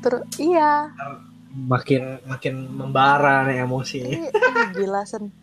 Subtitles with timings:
[0.00, 0.90] terus iya.
[1.50, 5.34] Makin makin membara nih emosinya Ih, ih, gila sen.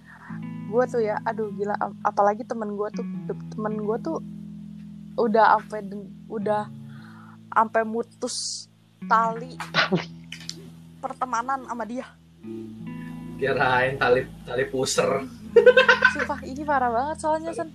[0.72, 1.76] Gue tuh ya aduh gila.
[1.76, 3.06] Ap- apalagi temen gue tuh
[3.54, 4.18] temen gue tuh
[5.18, 5.82] udah sampai
[6.30, 6.70] udah
[7.52, 8.68] sampai mutus
[9.10, 9.58] tali
[11.04, 12.06] pertemanan sama dia.
[13.38, 15.26] Kirain tali tali puser.
[16.14, 17.70] Sumpah ini parah banget soalnya sen.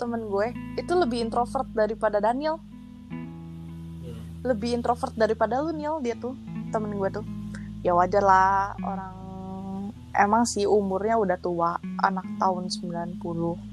[0.00, 2.58] temen gue itu lebih introvert daripada Daniel.
[4.42, 6.34] Lebih introvert daripada lu Niel dia tuh
[6.74, 7.26] temen gue tuh.
[7.82, 9.14] Ya wajar lah orang
[10.12, 11.70] emang sih umurnya udah tua
[12.02, 13.72] anak tahun 90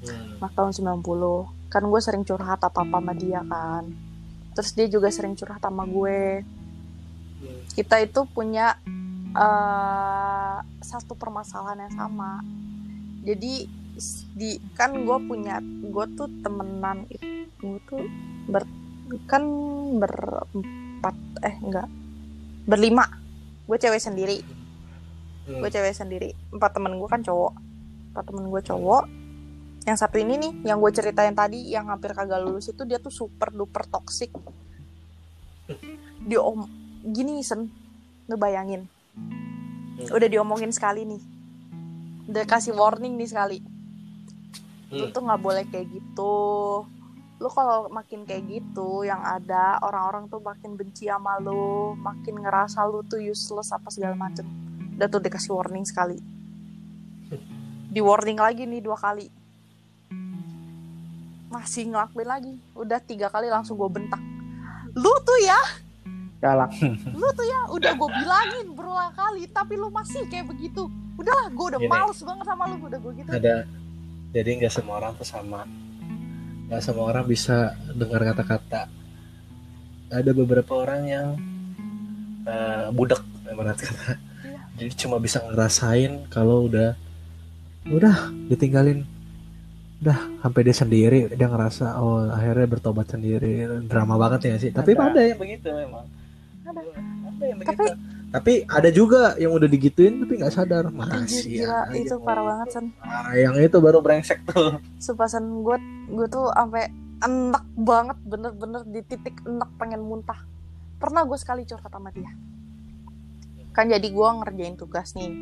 [0.00, 0.40] Hmm.
[0.40, 0.72] anak tahun
[1.04, 3.84] 90 kan gue sering curhat apa apa sama dia kan.
[4.56, 6.40] Terus dia juga sering curhat sama gue.
[7.40, 7.60] Hmm.
[7.72, 8.76] kita itu punya
[9.32, 12.40] eh, satu permasalahan yang sama.
[13.24, 13.68] Jadi
[14.32, 18.04] di kan gue punya gue tuh temenan itu gue tuh
[18.48, 18.64] ber
[19.26, 19.42] kan
[19.98, 21.88] berempat eh enggak.
[22.66, 23.06] Berlima.
[23.66, 24.38] Gue cewek sendiri.
[25.48, 25.58] Hmm.
[25.64, 26.30] gue cewek sendiri.
[26.54, 27.52] Empat temen gue kan cowok.
[28.14, 29.04] Empat temen gue cowok.
[29.88, 33.10] Yang satu ini nih yang gue ceritain tadi yang hampir kagak lulus itu dia tuh
[33.10, 34.30] super duper toxic.
[36.20, 36.68] Di om
[37.02, 37.66] gini sen.
[38.28, 38.86] Lu bayangin.
[40.12, 41.22] Udah diomongin sekali nih.
[42.30, 43.58] Udah kasih warning nih sekali.
[44.90, 45.14] Lu Hmm.
[45.14, 46.32] tuh nggak boleh kayak gitu
[47.40, 52.84] lu kalau makin kayak gitu yang ada orang-orang tuh makin benci sama lu makin ngerasa
[52.84, 54.44] lu tuh useless apa segala macem.
[55.00, 56.20] Udah tuh dikasih warning sekali.
[57.96, 59.32] Di warning lagi nih dua kali.
[61.48, 62.54] Masih ngelakuin lagi.
[62.76, 64.20] Udah tiga kali langsung gue bentak.
[64.92, 65.58] Lu tuh ya!
[66.44, 66.76] Galak.
[67.16, 67.72] Lu tuh ya!
[67.72, 70.92] Udah gue bilangin berulang kali tapi lu masih kayak begitu.
[71.16, 71.88] Udahlah gue udah Gini.
[71.88, 72.76] males banget sama lu.
[72.84, 73.30] Udah gue gitu.
[73.32, 73.64] Ada
[74.30, 75.64] jadi nggak semua orang tuh sama
[76.70, 78.86] nggak semua orang bisa dengar kata-kata.
[80.06, 81.28] Ada beberapa orang yang
[82.46, 84.14] eh, budak ibarat kata.
[84.78, 86.94] Jadi cuma bisa ngerasain kalau udah
[87.90, 89.02] udah ditinggalin.
[90.00, 93.66] Udah sampai dia sendiri dia ngerasa oh akhirnya bertobat sendiri.
[93.90, 94.70] Drama banget ya sih.
[94.70, 95.10] Tapi Ada.
[95.10, 96.06] ada yang begitu memang.
[96.70, 96.80] Ada.
[97.34, 97.74] ada yang begitu.
[97.74, 98.19] tapi
[98.70, 100.86] ada juga yang udah digituin tapi nggak sadar.
[100.94, 101.98] Masih gila aja.
[101.98, 104.78] itu parah banget sen Ah, yang itu baru brengsek tuh.
[105.02, 105.76] Supasan gue
[106.14, 110.46] gue tuh sampai enak banget bener-bener di titik enak pengen muntah.
[111.02, 112.30] Pernah gue sekali curhat sama dia.
[113.74, 115.34] Kan jadi gue ngerjain tugas nih.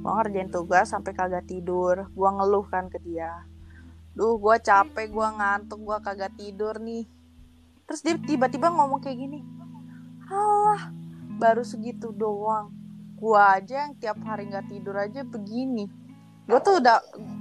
[0.00, 2.08] Gue ngerjain tugas sampai kagak tidur.
[2.16, 3.44] Gue ngeluh kan ke dia.
[4.16, 7.04] Duh gue capek gue ngantuk gue kagak tidur nih.
[7.84, 9.44] Terus dia tiba-tiba ngomong kayak gini.
[10.32, 11.05] Alah
[11.36, 12.72] baru segitu doang
[13.16, 15.88] gue aja yang tiap hari nggak tidur aja begini
[16.46, 16.98] gue tuh udah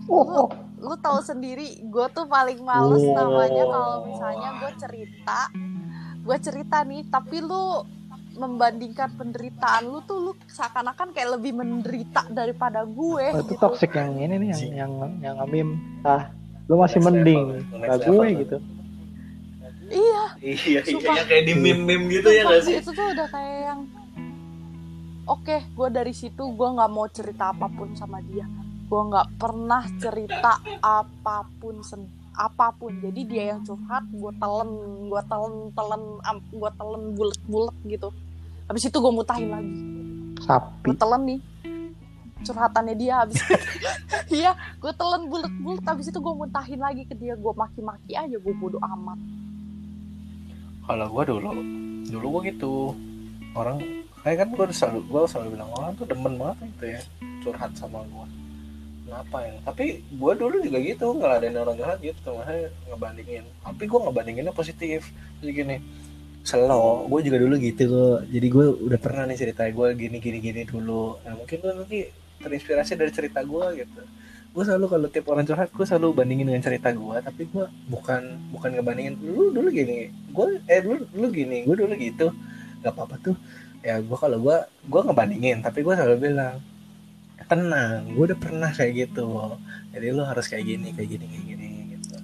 [0.07, 0.50] oh, oh.
[0.78, 3.13] lu tahu sendiri gue tuh paling males Oh.
[3.13, 5.39] namanya kalau misalnya gue cerita
[6.22, 7.85] gue cerita nih tapi lu
[8.35, 13.62] membandingkan penderitaan lu tuh lu seakan-akan kayak lebih menderita daripada gue Oh, itu gitu.
[13.62, 14.73] toxic yang ini nih yang Anjing.
[14.75, 14.91] yang
[15.22, 15.69] yang Amim
[16.03, 16.27] ah
[16.66, 18.09] lu masih Next mending level, next gak level.
[18.12, 18.57] gue gitu
[19.91, 20.23] iya.
[20.41, 21.13] Iya Sumpah.
[21.13, 22.75] iya kayak di meme-meme gitu ya sumpah, gak sih?
[22.81, 23.81] itu tuh udah kayak yang
[25.25, 28.45] oke gue dari situ gue nggak mau cerita apa pun sama dia.
[28.85, 32.94] Gue nggak pernah cerita apa pun sen apa pun.
[33.01, 34.69] Jadi dia yang curhat gue telen
[35.09, 36.03] gue telen telen
[36.53, 38.09] gue telen bulet bulet gitu.
[38.69, 39.74] Habis itu gue mutahin lagi.
[40.45, 40.94] Sapi.
[40.94, 41.41] Gue telan nih
[42.45, 43.41] curhatannya dia habis
[44.29, 47.34] iya gue telan bulat bulat habis itu gue muntahin lagi ke dia.
[47.34, 49.18] Gue maki maki aja gue bodo amat
[50.85, 51.50] kalau gue dulu
[52.09, 52.94] dulu gue gitu.
[53.56, 53.79] Orang
[54.22, 57.01] kayak kan gue selalu gue selalu bilang orang tuh demen banget gitu ya
[57.46, 58.25] curhat sama gue
[59.06, 59.56] kenapa ya?
[59.63, 62.29] Tapi gue dulu juga gitu ngeladenin orang curhat gitu.
[62.35, 65.09] Makanya ngebandingin tapi gue ngebandinginnya positif.
[65.40, 65.78] Jadi gini
[66.45, 68.19] selo gue juga dulu gitu.
[68.28, 71.22] Jadi gue udah pernah nih cerita gue gini gini gini dulu.
[71.24, 72.12] Nah mungkin lu nanti
[72.44, 74.01] terinspirasi dari cerita gue gitu
[74.55, 78.39] gue selalu kalau tiap orang curhat gue selalu bandingin dengan cerita gue tapi gue bukan
[78.56, 82.31] bukan ngebandingin lu dulu gini gue eh lu lu gini gue dulu gitu.
[82.80, 83.35] Nggak apa apa tuh.
[83.83, 84.57] Ya gue kalau gue
[84.88, 86.63] gue ngebandingin tapi gue selalu bilang
[87.51, 89.59] tenang gue udah pernah kayak gitu.
[89.91, 91.68] Jadi lu harus kayak gini kayak gini kayak gini
[92.00, 92.15] gitu.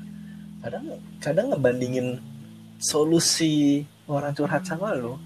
[0.64, 0.84] Kadang
[1.20, 2.08] kadang ngebandingin
[2.80, 5.20] solusi orang curhat sama lu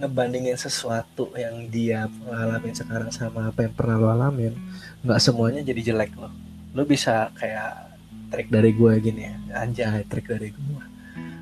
[0.00, 4.54] ngebandingin sesuatu yang dia ngalamin sekarang sama apa yang pernah lo alamin
[5.02, 6.32] nggak semuanya jadi jelek loh.
[6.74, 7.98] Lo bisa kayak
[8.28, 9.34] trik dari gue gini ya.
[9.64, 10.84] Anjay trik dari gue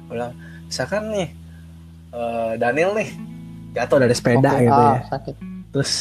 [0.07, 0.33] bilang
[0.71, 1.29] misalkan nih
[2.15, 3.11] eh, Daniel nih
[3.75, 5.37] jatuh dari sepeda gitu ah, ya sakit.
[5.75, 5.93] Terus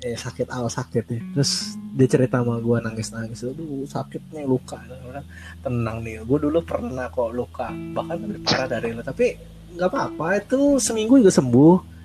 [0.00, 1.20] eh sakit awal sakit ya.
[1.36, 4.80] Terus dia cerita sama gue nangis nangis aduh sakit nih luka.
[4.80, 5.26] Orang,
[5.60, 7.68] tenang nih gue dulu pernah kok luka.
[7.68, 9.36] Bahkan lebih parah dari lo tapi
[9.70, 11.99] nggak apa-apa itu seminggu juga sembuh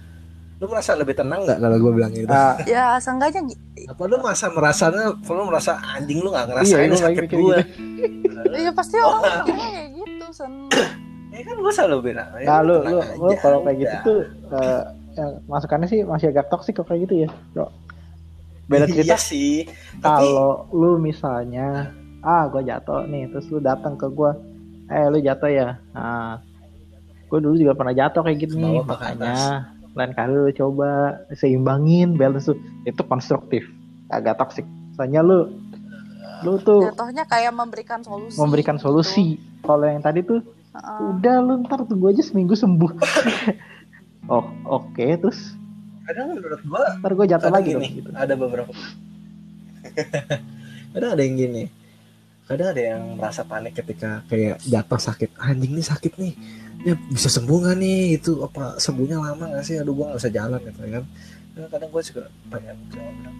[0.55, 2.31] lu merasa lebih tenang nggak kalau gue bilang gitu?
[2.31, 3.43] Ah, ya seenggaknya
[3.91, 7.57] apa lu masa merasanya lu merasa anjing lu nggak Iya, ngerasain gua sakit gue
[8.55, 10.51] ya pasti orang kayak gitu sen
[11.35, 14.19] ya kan gue selalu bilang ya, nah, lu, lu, lu kalau kayak gitu tuh
[14.55, 14.81] eh,
[15.19, 17.67] ya, masukannya sih masih agak toksik kok kayak gitu ya, bro.
[18.71, 19.03] Beda cerita.
[19.13, 19.67] iya sih
[19.99, 21.91] tapi kalau lu misalnya
[22.23, 24.31] ah gue jatuh nih terus lu datang ke gue
[24.87, 25.77] eh lu jatuh ya?
[25.91, 26.39] Nah
[27.25, 29.35] gue dulu juga pernah jatuh kayak gini makanya
[29.95, 33.63] lain kali lu coba seimbangin balance tuh itu konstruktif
[34.11, 35.55] agak toksik soalnya lu
[36.43, 38.91] lu tuh jatuhnya kayak memberikan solusi memberikan gitu.
[38.91, 39.39] solusi.
[39.63, 40.43] Kalau yang tadi tuh
[40.75, 40.99] Heeh.
[41.15, 42.91] udah lu ntar tunggu aja seminggu sembuh.
[44.25, 45.53] Oh oke terus?
[46.01, 48.09] Kadang menurut gue ntar gue jatuh lagi gini dong gitu.
[48.17, 48.73] ada beberapa
[50.97, 51.69] kadang ada yang gini
[52.45, 56.33] kadang ada yang merasa panik ketika kayak jatuh sakit anjing nih sakit nih.
[56.81, 58.01] Ya bisa sembuh nggak nih?
[58.15, 59.75] Itu apa sembuhnya lama nggak sih?
[59.75, 61.03] Aduh gua nggak bisa jalan gitu kan.
[61.55, 63.37] Kadang, kadang gue juga pengen jawab bilang,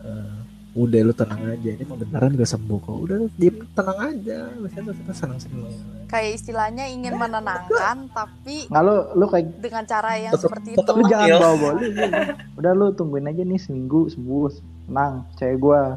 [0.00, 0.34] "Eh,
[0.72, 2.96] udah lu tenang aja ini mau beneran juga sembuh kok.
[2.98, 4.38] Udah lu diem tenang aja.
[4.54, 5.74] Biasanya tuh kita senang senang
[6.06, 10.92] kayak istilahnya ingin menenangkan tapi nggak lu lu kayak dengan cara yang Tetep- seperti tetep
[10.92, 11.36] lu itu jangan Iya.
[11.40, 12.22] bawa bawa lu, lu- lu.
[12.60, 14.44] udah lu tungguin aja nih seminggu sembuh
[14.86, 15.96] tenang cewek gua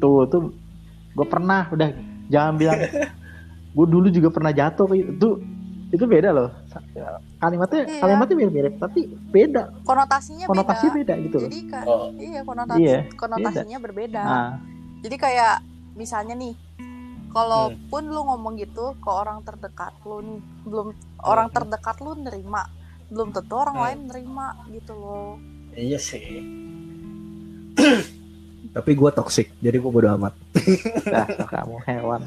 [0.00, 0.42] tuh tuh
[1.12, 1.88] gue pernah udah
[2.26, 2.80] jangan bilang.
[3.70, 5.14] Gue dulu juga pernah jatuh gitu.
[5.14, 5.34] Tuh,
[5.90, 6.50] itu beda loh.
[7.38, 8.02] Kalimatnya Iya.
[8.02, 9.70] kalimatnya mirip-mirip tapi beda.
[9.86, 11.46] Konotasinya konotasinya beda beda gitu loh.
[11.46, 12.10] Jadi kan oh.
[12.18, 14.22] iya konotasi Iya, konotasinya berbeda.
[14.22, 14.50] Nah
[15.00, 15.54] jadi kayak
[15.94, 16.54] misalnya nih
[17.30, 20.86] kalaupun lu ngomong gitu ke orang terdekat lu nih belum
[21.22, 21.56] orang Hmm.
[21.56, 22.66] terdekat lu nerima
[23.06, 23.84] belum tentu orang Hmm.
[23.86, 25.38] lain nerima gitu loh.
[25.72, 26.26] Iya sih
[28.70, 30.34] tapi gue toxic jadi gue bodo amat.
[31.06, 32.22] Dah kamu hewan.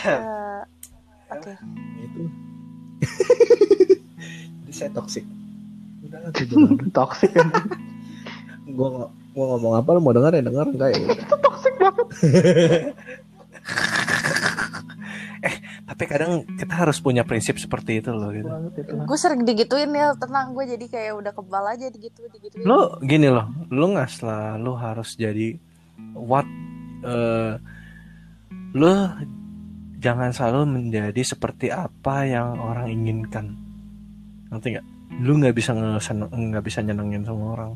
[0.00, 0.62] Eh,
[1.32, 1.52] oke.
[2.00, 2.22] Itu.
[4.64, 5.24] Jadi saya toxic.
[6.04, 6.32] Udah lah
[6.98, 7.30] toxic.
[7.32, 7.48] Kan
[8.70, 8.88] gue
[9.30, 10.42] gue ngomong apa lu mau denger ya?
[10.44, 10.98] Denger enggak ya?
[11.04, 11.38] Udah.
[11.40, 12.06] toxic banget
[15.90, 18.46] tapi kadang kita harus punya prinsip seperti itu loh gitu.
[19.02, 22.62] Gue sering digituin ya tenang gue jadi kayak udah kebal aja digitu digituin.
[22.62, 23.50] Lo gini loh.
[23.74, 25.58] Lo nggak selalu harus jadi
[26.14, 26.46] what
[27.02, 27.58] eh
[28.70, 28.92] lo
[29.98, 33.58] jangan selalu menjadi seperti apa yang orang inginkan.
[34.54, 34.86] Ngerti nggak?
[35.26, 37.74] Lu nggak bisa nggak bisa nyenengin semua orang.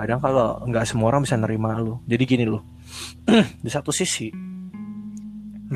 [0.00, 2.64] Kadang kalau nggak semua orang bisa nerima lu jadi gini lo
[3.64, 4.32] di satu sisi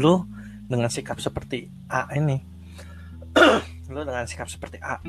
[0.00, 0.33] lu
[0.68, 2.40] dengan sikap seperti A ini.
[3.92, 5.00] Lu dengan sikap seperti A.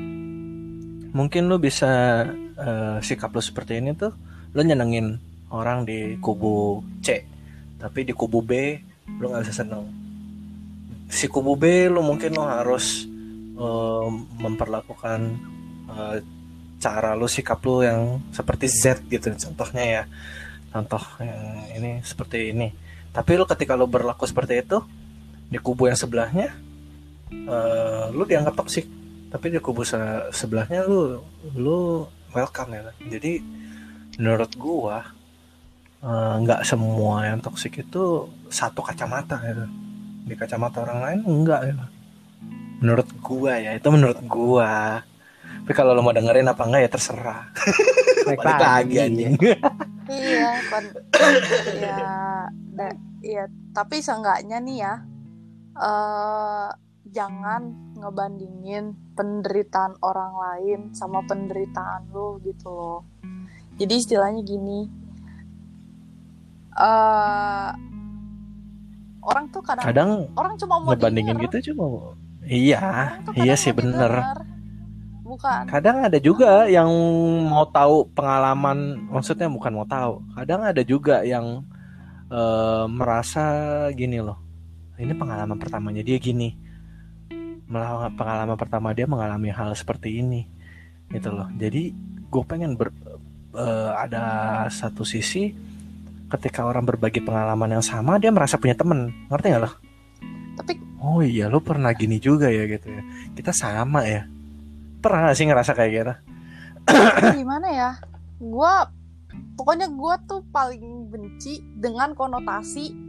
[1.16, 2.22] Mungkin lu bisa
[2.60, 4.12] eh, sikap lu seperti ini tuh
[4.52, 5.16] lu nyenengin
[5.48, 7.24] orang di kubu C
[7.80, 8.52] tapi di kubu B
[9.16, 9.88] lu nggak bisa seneng.
[11.08, 13.08] Si kubu B lu mungkin lu harus
[13.56, 14.08] eh,
[14.44, 15.20] memperlakukan
[15.88, 16.16] eh,
[16.76, 19.32] cara lu sikap lu yang seperti Z gitu.
[19.32, 20.02] Contohnya ya
[20.68, 22.68] contoh yang ini seperti ini.
[23.08, 24.84] Tapi lu ketika lu berlaku seperti itu
[25.46, 26.50] di kubu yang sebelahnya
[27.30, 28.86] eh, lu dianggap toksik
[29.26, 31.20] tapi di kubu se- sebelahnya lu
[31.54, 33.42] lu welcome ya jadi
[34.16, 35.06] menurut gua
[36.02, 39.66] eh, nggak semua yang toksik itu satu kacamata gitu
[40.26, 41.74] di kacamata orang lain enggak ya
[42.76, 45.00] menurut gua ya itu menurut gua.
[45.64, 47.40] Tapi kalau lo mau dengerin apa enggak ya terserah.
[48.28, 49.34] Naik balik lagi anjing.
[50.06, 50.84] Iya kan
[51.74, 51.98] ya
[52.76, 53.44] da- iya.
[53.72, 54.94] Tapi seenggaknya nih ya
[55.76, 56.70] eh
[57.12, 57.62] jangan
[57.96, 63.00] ngebandingin penderitaan orang lain sama penderitaan lo gitu loh
[63.78, 64.88] jadi istilahnya gini
[66.76, 67.70] eh
[69.26, 71.46] orang tuh kadang, kadang orang cuma mau ngebandingin denger.
[71.50, 72.14] gitu cuma
[72.46, 74.38] iya iya kadang sih bener denger.
[75.26, 76.90] bukan kadang ada juga yang
[77.50, 81.66] mau tahu pengalaman maksudnya bukan mau tahu kadang ada juga yang
[82.30, 83.46] eh, merasa
[83.94, 84.45] gini loh
[84.96, 86.56] ini pengalaman pertamanya dia gini.
[87.66, 90.46] Melah- pengalaman pertama dia mengalami hal seperti ini
[91.10, 91.50] gitu loh.
[91.54, 91.90] Jadi
[92.26, 92.90] gue pengen ber
[93.56, 95.54] eh, ada satu sisi
[96.26, 99.14] ketika orang berbagi pengalaman yang sama dia merasa punya temen.
[99.30, 99.70] Ngerti nggak lo?
[100.56, 100.72] Tapi
[101.02, 103.02] oh iya lo pernah gini juga ya gitu ya.
[103.34, 104.26] Kita sama ya.
[104.96, 106.14] Pernah gak sih ngerasa kayak gitu?
[107.38, 107.90] Gimana ya?
[108.42, 108.90] Gua
[109.54, 113.05] pokoknya gua tuh paling benci dengan konotasi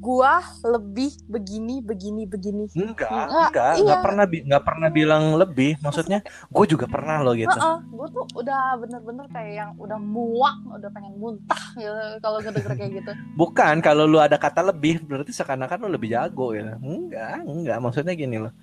[0.00, 2.64] gua lebih begini begini begini.
[2.72, 3.80] Enggak Enggak, enggak iya.
[3.84, 7.52] enggak pernah enggak pernah bilang lebih maksudnya gue juga pernah loh gitu.
[7.52, 11.92] Heeh, gue tuh udah bener-bener kayak yang udah muak, udah pengen muntah gitu
[12.24, 13.12] kalau ngedenger kayak gitu.
[13.36, 18.16] bukan kalau lu ada kata lebih berarti seakan-akan lu lebih jago ya enggak enggak maksudnya
[18.16, 18.56] gini loh.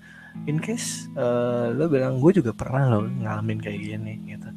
[0.46, 4.50] In case eh, lu bilang gue juga pernah loh ngalamin kayak gini gitu.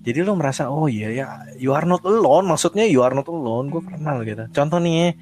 [0.00, 1.26] Jadi lu merasa oh iya ya
[1.60, 2.48] you are not alone.
[2.48, 3.68] Maksudnya you are not alone.
[3.68, 4.48] Gue pernah loh gitu.
[4.48, 5.12] Contoh nih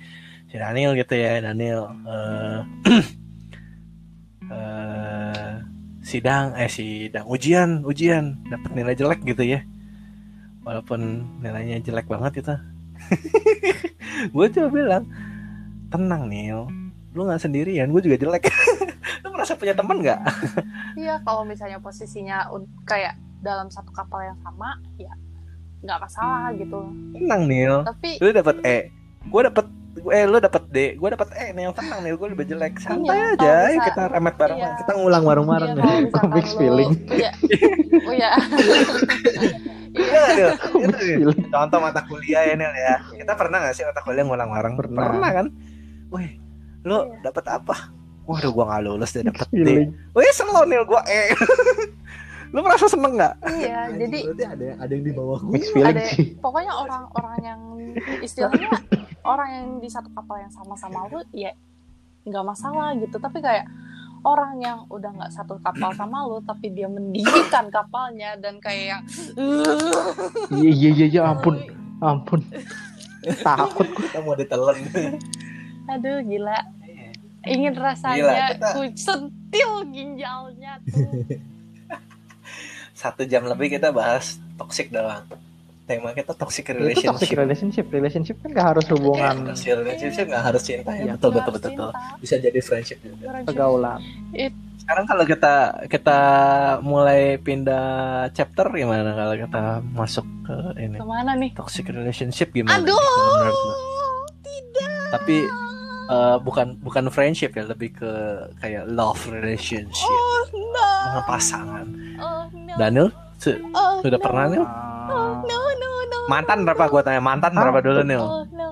[0.48, 2.60] si Daniel gitu ya Daniel eh
[4.52, 5.52] eh,
[6.00, 9.60] sidang eh sidang ujian ujian dapat nilai jelek gitu ya.
[10.64, 12.54] Walaupun nilainya jelek banget itu.
[14.34, 15.04] Gue coba bilang
[15.88, 16.68] tenang Nil
[17.16, 18.46] lu nggak sendirian gue juga jelek.
[19.24, 20.20] Lu merasa punya teman nggak?
[21.02, 22.50] Iya, kalau misalnya posisinya
[22.86, 25.10] kayak dalam satu kapal yang sama, ya
[25.82, 26.90] nggak masalah gitu.
[27.14, 27.86] tenang Nil.
[27.86, 28.78] Tapi lu dapat E
[29.28, 29.66] gue dapat
[30.08, 33.26] eh lu dapat D gue dapat E Nil tenang Nil gue lebih jelek santai Iya,
[33.32, 34.70] aja bisa- kita remet bareng iya.
[34.76, 36.28] kita ngulang bareng-bareng iya, ya.
[36.30, 36.90] lu feeling.
[38.08, 38.30] Iya.
[39.88, 40.04] Itu
[40.78, 41.16] Mixed nih.
[41.18, 41.40] feeling.
[41.48, 45.06] contoh mata kuliah ya Nil ya kita pernah gak sih mata kuliah ngulang bareng Pernah.
[45.34, 45.46] kan
[46.08, 46.30] wih
[46.82, 47.20] lu Iya.
[47.24, 47.76] dapat apa
[48.24, 49.68] waduh gua nggak lulus deh dapat D
[50.12, 51.32] wih selo Nil gua E
[52.48, 53.34] lu merasa seneng nggak?
[53.44, 56.26] Iya, jadi berarti ada ada yang di bawah Mixed feeling ada sih.
[56.36, 57.60] pokoknya orang-orang yang
[58.20, 58.70] istilahnya
[59.22, 61.52] orang yang di satu kapal yang sama-sama lu ya
[62.24, 63.16] nggak masalah gitu.
[63.16, 63.68] Tapi kayak
[64.20, 69.02] orang yang udah nggak satu kapal sama lu tapi dia mendirikan kapalnya dan kayak yang
[70.58, 71.60] Iya iya iya iya ampun
[71.98, 72.40] ampun.
[73.38, 74.04] Takut gue.
[74.04, 74.76] kita mau ditelan
[75.86, 76.58] aduh gila.
[77.44, 81.06] Ingin Gila, rasanya kita- ku sentil ginjalnya tuh
[82.98, 85.22] satu jam lebih kita bahas toxic doang.
[85.86, 87.38] Tema kita toxic Itu toxic relationship.
[87.38, 87.86] relationship.
[87.88, 89.34] Relationship kan gak harus hubungan.
[89.54, 91.00] Toxic relationship nggak harus cinta ya.
[91.00, 91.12] Iya.
[91.16, 91.90] betul betul betul betul.
[92.20, 93.40] Bisa jadi friendship juga.
[93.46, 94.02] Pergaulan.
[94.88, 95.54] sekarang kalau kita
[95.92, 96.20] kita
[96.80, 97.84] mulai pindah
[98.32, 99.62] chapter gimana kalau kita
[99.92, 100.96] masuk ke ini?
[100.96, 101.50] Ke mana nih?
[101.56, 102.82] Toxic relationship gimana?
[102.82, 102.96] Aduh
[104.44, 105.12] tidak.
[105.12, 105.36] Tapi
[106.08, 108.12] eh, bukan bukan friendship ya lebih ke
[108.58, 110.08] kayak love relationship.
[110.08, 110.88] Oh no.
[111.04, 111.86] Dengan pasangan.
[112.18, 112.74] Oh no.
[112.76, 113.08] Daniel?
[113.38, 114.24] Su- oh sudah no.
[114.24, 114.64] pernah Nil?
[114.64, 116.18] Oh no no no.
[116.26, 117.22] Mantan berapa gue tanya?
[117.22, 118.24] Mantan berapa dulu Nil?
[118.24, 118.68] Oh no.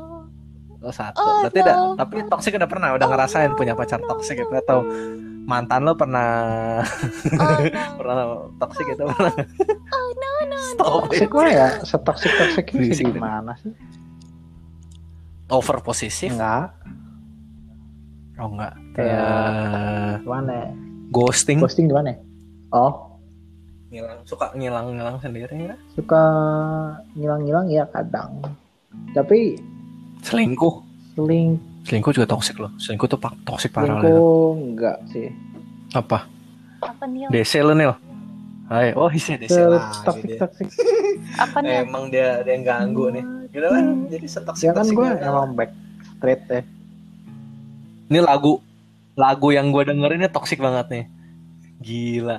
[0.82, 1.18] Oh satu.
[1.18, 1.66] Oh, berarti no.
[1.66, 3.58] dah tapi toxic udah pernah udah Oh, ngerasain no.
[3.58, 4.86] punya pacar toxic itu atau
[5.46, 6.28] mantan lo pernah
[6.82, 7.70] oh no.
[7.98, 8.14] pernah
[8.58, 9.02] toxic itu?
[9.06, 9.32] Pernah
[9.94, 11.68] oh no no stop Toxic mah ya
[12.74, 13.14] ini Berisik, Dan.
[13.18, 13.70] gimana sih?
[15.46, 16.74] over posesif Enggak.
[18.36, 20.52] Oh enggak Kayak- Gimana?
[20.52, 20.68] ya?
[21.08, 22.10] ghosting Ghosting gimana?
[22.10, 22.18] ya?
[22.68, 22.92] Oh,
[23.88, 26.22] ngilang suka ngilang ngilang sendiri ya suka
[27.14, 28.42] ngilang-ngilang ya kadang.
[29.12, 29.54] Tapi
[30.20, 30.82] selingkuh
[31.14, 35.28] seling selingkuh juga toxic loh selingkuh tuh pak toxic parah loh selingkuh enggak sih.
[35.92, 36.26] apa
[36.82, 37.94] apa nih DC lo Nil
[38.66, 40.38] Hai, oh iya DC lagi Toxic dia.
[40.42, 40.66] toxic.
[41.38, 43.22] apa nih Emang dia dia yang ganggu nih.
[43.46, 43.84] Gitu kan?
[44.10, 45.70] Jadi setoxic Ya kan gue emang back
[46.10, 46.66] straight ya.
[48.06, 48.62] Ini lagu
[49.16, 51.04] lagu yang gue dengerin ini toxic banget nih.
[51.82, 52.38] Gila.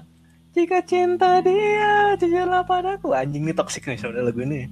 [0.56, 4.66] Jika cinta dia jujurlah padaku anjing nih toxic nih sebenarnya lagu ini.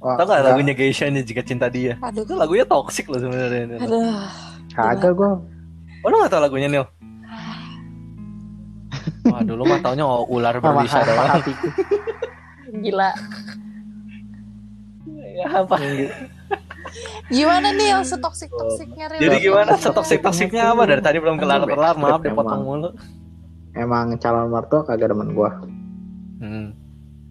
[0.00, 0.48] Wah, Tau gak enggak.
[0.52, 1.96] lagunya Geisha nih jika cinta dia?
[1.98, 3.80] aduh Itu lagunya toxic loh sebenarnya.
[3.80, 4.12] Aduh
[4.76, 5.30] Kagak gue.
[6.04, 6.84] Oh lu gak tau lagunya Nil?
[9.32, 11.42] Wah dulu mah taunya oh, ular berbisa doang.
[12.84, 13.10] gila
[15.36, 15.76] Ya, apa?
[17.28, 20.82] Gimana nih yang setoksik toksiknya Jadi gimana setoxic toxicnya apa?
[20.86, 22.90] Dari tadi belum kelar kelar maaf dipotong mulu.
[23.76, 25.50] Emang calon mertua kagak demen gue.
[26.40, 26.66] Hmm.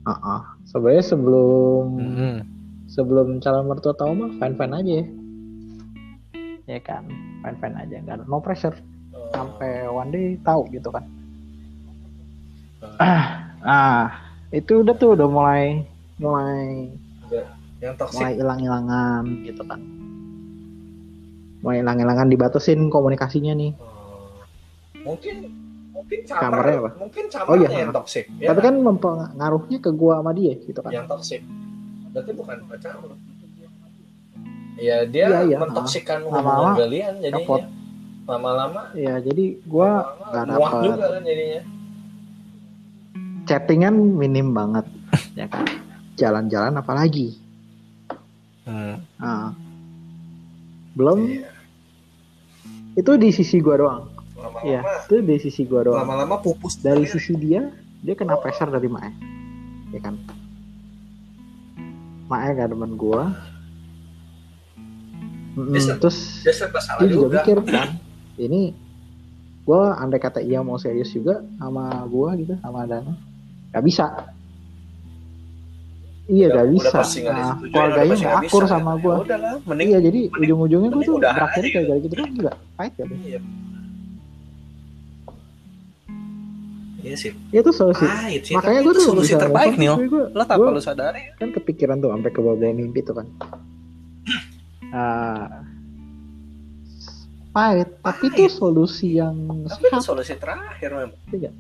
[0.06, 2.38] Uh Sebenarnya sebelum Hmm.
[2.86, 5.06] sebelum calon mertua tahu mah fine fine aja ya.
[6.66, 7.06] Ya kan,
[7.46, 8.74] fine fine aja, nggak ada no pressure.
[9.34, 11.06] Sampai one day tahu gitu kan.
[13.66, 14.22] Ah,
[14.54, 15.86] itu udah tuh udah mulai
[16.22, 16.94] mulai
[17.86, 19.80] Yang toxic mulai hilang-hilangan gitu kan.
[21.62, 23.72] Mulai hilang-hilangan dibatasin komunikasinya nih.
[25.02, 25.36] mungkin
[25.94, 26.90] mungkin Kamarnya apa?
[26.98, 27.70] mungkin Oh, iya.
[27.70, 30.90] yang toxic Tapi kan mempengaruhnya ke gua sama dia gitu kan.
[30.90, 31.46] yang toxic
[32.10, 32.94] berarti bukan pacar
[34.76, 35.58] ya dia Iya, iya.
[35.62, 37.66] mentoksikkan Lama-lama hubungan kalian jadinya
[38.26, 39.90] lama-lama Ya, jadi gua
[40.26, 40.82] nggak dapet.
[40.90, 41.62] juga kan jadinya
[43.46, 44.86] chattingan minim banget
[45.40, 45.70] ya kan.
[46.16, 47.38] Jalan-jalan apalagi.
[48.66, 48.96] Hmm.
[49.18, 49.54] Nah,
[50.94, 51.50] belum Iya.
[52.96, 54.04] itu di sisi gua doang.
[54.36, 56.02] lama-lama Iya, itu di sisi gua doang.
[56.06, 59.10] lama-lama pupus Dari sisi dia, dia kena pressure dari Mae.
[59.90, 60.20] Ya kan?
[62.26, 63.32] Mae gak demen gua.
[65.56, 65.96] Mm-mm, Bisa.
[65.96, 67.96] terus dia dia juga juga mikir kan
[68.36, 68.76] ini
[69.64, 73.16] gue andai kata iya mau serius juga sama gue gitu sama Dana
[73.72, 74.35] gak bisa
[76.28, 76.98] iya gak bisa.
[77.24, 78.98] nah, keluarganya nggak akur bisa, sama ya.
[78.98, 81.94] gue Ya udahlah mending iya jadi mending- ujung-ujungnya gue tuh berakhir kayak gitu.
[82.02, 83.40] gitu kan juga pahit kan iya.
[87.00, 87.32] Iya sih.
[87.52, 88.02] Itu Iya solusi.
[88.04, 90.82] Pahit sih makanya gue itu tuh solusi bisa terbaik nih gua- lo tanpa gua lo
[90.82, 91.22] sadari.
[91.38, 93.28] kan kepikiran tuh sampai ke bawah mimpi tuh kan.
[94.90, 95.62] Ah,
[97.52, 101.52] pahit tapi itu solusi yang tapi itu sehat solusi terakhir memang Iya.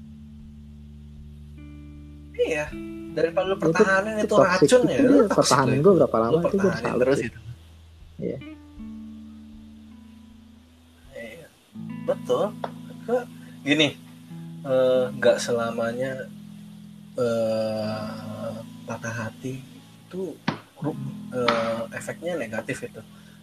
[2.37, 2.65] Iya
[3.15, 4.67] daripada lo Itu- pertahanin itu, toxic.
[4.67, 5.99] racun ya itu dia toxic pertahanin lo gue itu.
[5.99, 7.39] berapa lama itu gue salut terus itu
[8.15, 8.37] Iya.
[11.13, 11.47] Iya,
[12.05, 12.43] betul
[13.61, 13.87] gini
[14.63, 16.11] eh, nggak selamanya
[17.15, 18.51] eh,
[18.85, 19.59] patah hati
[20.05, 20.35] itu
[21.33, 23.01] eh, efeknya negatif itu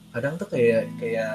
[0.08, 1.32] kadang tuh kayak kayak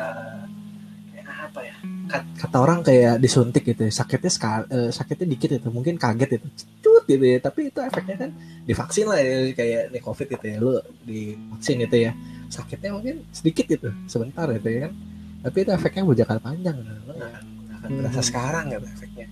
[1.27, 1.75] apa ya
[2.07, 3.91] Kat- kata orang kayak disuntik gitu ya.
[3.91, 6.47] sakitnya sekali eh, sakitnya dikit itu mungkin kaget itu
[6.79, 8.29] cut gitu ya tapi itu efeknya kan
[8.63, 10.71] divaksin lah ya kayak nih covid itu ya lu
[11.03, 12.11] divaksin itu ya
[12.47, 14.93] sakitnya mungkin sedikit gitu sebentar gitu ya kan
[15.39, 16.91] tapi itu efeknya berjangka panjang gitu.
[17.03, 17.31] lo nggak
[17.77, 18.25] akan, berasa Hmm.
[18.25, 19.25] sekarang gitu efeknya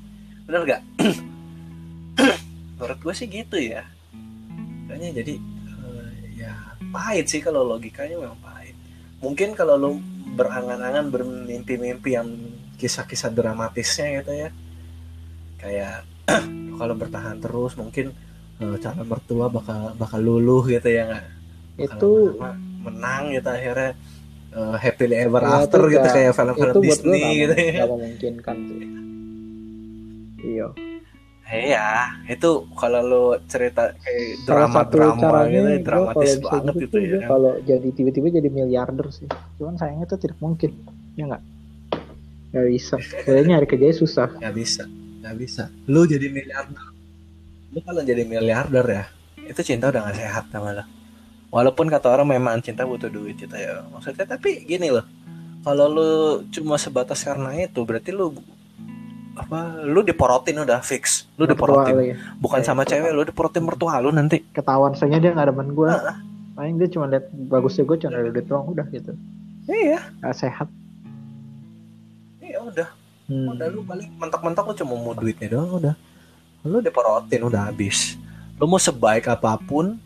[0.46, 0.82] bener nggak
[2.76, 3.84] menurut gue sih gitu ya
[4.86, 5.34] kayaknya jadi
[5.82, 6.54] eh, ya
[6.90, 8.76] pahit sih kalau logikanya memang pahit
[9.18, 9.90] mungkin kalau lo
[10.36, 12.28] berangan-angan bermimpi-mimpi yang
[12.76, 14.50] kisah-kisah dramatisnya gitu ya.
[15.58, 16.04] Kayak
[16.78, 18.12] kalau bertahan terus mungkin
[18.58, 21.26] eh, calon mertua bakal bakal luluh gitu ya nggak?
[21.78, 22.52] Itu lama-lama
[22.86, 23.92] menang gitu akhirnya
[24.52, 27.72] eh, happily ever Ya, after itu gitu nggak- kayak film-film Disney gitu ya.
[27.74, 28.84] nggak memungkinkan sih.
[30.46, 30.68] Iya
[31.46, 37.18] Iya, itu kalau lo cerita kayak drama-drama gitu, gue dramatis kalau bisa banget gitu itu
[37.22, 37.28] ya.
[37.30, 39.30] kalau jadi tiba-tiba jadi miliarder sih.
[39.62, 40.74] Cuman sayangnya itu tidak mungkin
[41.14, 41.44] ya nggak?
[42.50, 42.96] Nggak bisa.
[43.22, 44.28] Kayaknya nyari kerjanya susah.
[44.42, 44.84] Nggak bisa,
[45.22, 45.64] nggak bisa.
[45.86, 46.86] Lu jadi miliarder,
[47.70, 49.06] lu kalau jadi miliarder ya,
[49.46, 50.86] itu cinta udah gak sehat sama lo.
[51.54, 55.06] Walaupun kata orang memang cinta butuh duit gitu ya, maksudnya tapi gini loh,
[55.62, 56.12] kalau lu
[56.50, 58.34] cuma sebatas karena itu, berarti lu
[59.36, 61.28] apa lu diporotin udah fix.
[61.36, 61.94] Lu Mertua diporotin.
[61.94, 62.16] lu ya.
[62.40, 62.92] bukan Kayak sama mertua.
[62.96, 64.38] cewek lu diporotin mertua lu nanti.
[64.52, 65.92] Ketahuan soalnya dia nggak demen gue
[66.56, 69.12] paling dia cuma lihat bagusnya gue cuma lihat duit doang udah gitu.
[69.68, 70.00] Iya.
[70.24, 70.68] Nggak sehat.
[72.40, 72.90] Iya udah.
[73.26, 73.58] Hmm.
[73.58, 75.96] udah lu paling mentok-mentok lu cuma mau duitnya doang udah.
[76.64, 78.16] Lu diporotin udah habis.
[78.56, 80.00] Lu mau sebaik apa pun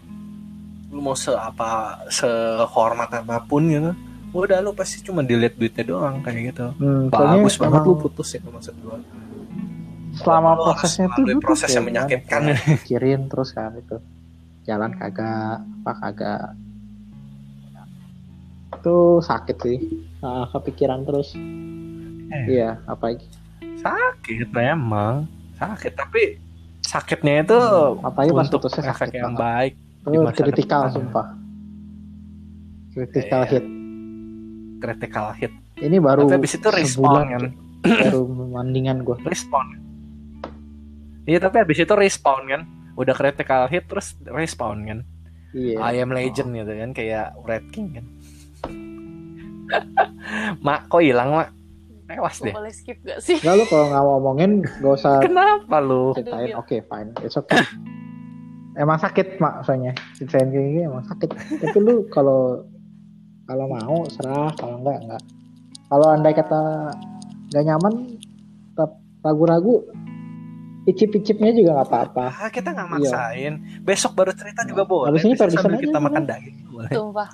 [0.89, 3.93] lu mau se apa sehormat apa pun gitu
[4.31, 6.65] udah lu pasti cuma dilihat duitnya doang kayak gitu.
[6.77, 9.01] Hmm, bagus banget lu putus ya maksud gua.
[10.11, 12.41] Selama Lu prosesnya tuh tuh proses yang kayak menyakitkan.
[12.43, 13.97] kayak mikirin terus kan itu.
[14.63, 16.43] Jalan kagak apa kagak.
[18.71, 19.77] Itu sakit sih.
[20.19, 21.33] Ah, kepikiran terus.
[22.29, 22.45] Eh.
[22.47, 23.17] iya apa
[23.79, 25.25] sakit memang.
[25.57, 26.37] Sakit tapi
[26.79, 27.59] sakitnya itu
[28.01, 29.41] apalagi pas untuk efek sakit yang banget.
[29.41, 29.73] baik
[30.05, 31.27] itu kritikal sumpah.
[32.89, 33.51] Kritikal Iya.
[33.51, 33.65] hit
[34.79, 35.51] critical hit.
[35.79, 37.43] Ini baru tapi habis itu respon kan?
[37.83, 39.89] Baru mendingan gue respon
[41.29, 42.61] iya tapi habis itu respon kan?
[42.97, 44.99] Udah critical hit terus respon kan?
[45.53, 45.77] Iya.
[45.77, 46.89] I am legend gitu kan?
[46.97, 48.05] Kayak Red King kan?
[50.65, 51.53] Mak kok hilang mak?
[52.09, 52.49] Tewas deh.
[52.49, 53.37] boleh skip gak sih?
[53.37, 56.17] Nggak lu kalau nggak mau ngomongin gak usah kenapa lu?
[56.17, 56.57] ceritain.
[56.57, 57.13] Oke fine.
[57.21, 57.61] It's okay.
[58.81, 59.93] Emang sakit mak soalnya.
[60.17, 61.29] Ceritain kayak gini emang sakit.
[61.61, 62.65] Tapi lu kalau
[63.49, 64.53] kalau mau serah.
[64.53, 65.21] Kalau enggak enggak.
[65.89, 66.61] Kalau andai kata
[67.49, 67.93] nggak nyaman
[68.69, 68.91] tetap
[69.25, 69.81] ragu-ragu
[70.85, 72.25] icip-icipnya juga nggak apa-apa.
[72.29, 72.93] Ah, kita nggak Iya.
[72.93, 73.53] maksain.
[73.81, 75.09] Besok baru cerita juga boleh.
[75.09, 76.57] Habis ini Bisa sambil aja kita makan daging.
[76.69, 76.91] Boleh.
[76.93, 77.29] Sumpah,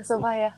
[0.00, 0.52] sumpah ya.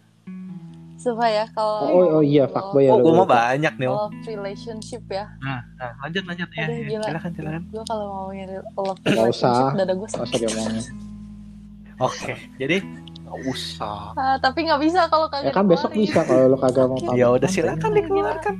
[1.00, 5.00] Sumpah ya kalau oh, oh iya fuckboy ya oh gue mau banyak nih love relationship
[5.08, 5.32] ya.
[5.40, 6.44] nah, nah lanjut lanjut.
[6.52, 7.00] Ya, Aduh, ya.
[7.08, 7.62] silakan silakan.
[7.72, 8.46] Gue kalau ngomongin
[8.76, 9.80] love Nggak relationship usah.
[9.80, 10.84] dada gue diomongin.
[12.06, 12.76] Oke jadi
[13.30, 14.10] nggak usah.
[14.18, 17.22] Ah, tapi nggak bisa kalau ya kagak kan besok bisa kalau lu kagak mau pamit.
[17.22, 18.54] Ya udah silakan dikeluarkan.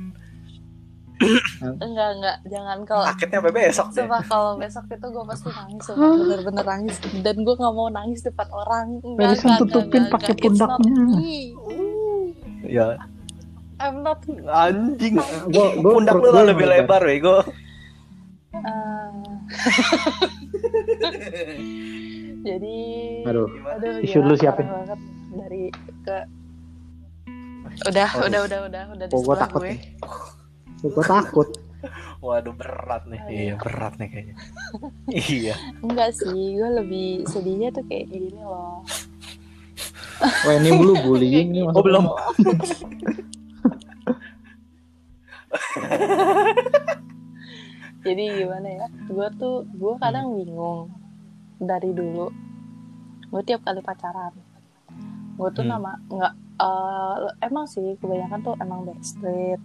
[1.61, 2.41] Enggak, enggak.
[2.49, 4.01] Jangan kalau sakitnya sampai besok deh.
[4.01, 6.17] Sumpah kalau besok itu gue pasti nangis sumpah.
[6.17, 6.97] Bener-bener nangis.
[7.21, 9.03] Dan gue nggak mau nangis depan orang.
[9.03, 10.95] Enggak enggak, tutupin pakai pundaknya.
[12.65, 12.97] ya.
[13.81, 15.17] I'm not anjing.
[15.49, 17.41] Gua gua pundak lu lebih lebar bego.
[18.61, 19.09] Ah.
[22.41, 22.77] jadi
[23.25, 23.47] aduh.
[23.47, 24.65] aduh Tisu dulu siapin.
[25.31, 25.69] dari
[26.03, 26.17] ke
[27.87, 29.69] udah Oh, udah udah udah udah di oh, gua sebelah takut gue.
[29.71, 29.79] nih.
[30.83, 31.47] Gua takut.
[32.25, 33.19] Waduh berat nih.
[33.19, 33.31] Aduh.
[33.33, 34.35] iya berat nih kayaknya.
[35.31, 35.55] Iya.
[35.79, 38.83] Enggak sih gue lebih sedihnya tuh kayak gini loh.
[40.21, 42.05] Wah ini belum bullying nih Oh, belum.
[48.01, 48.85] jadi gimana ya?
[49.07, 50.89] Gue tuh gue kadang bingung
[51.61, 52.27] dari dulu.
[53.29, 54.33] Gue tiap kali pacaran.
[55.37, 55.77] Gue tuh Hmm.
[55.77, 59.61] nama nggak eh, emang sih kebanyakan tuh emang backstreet.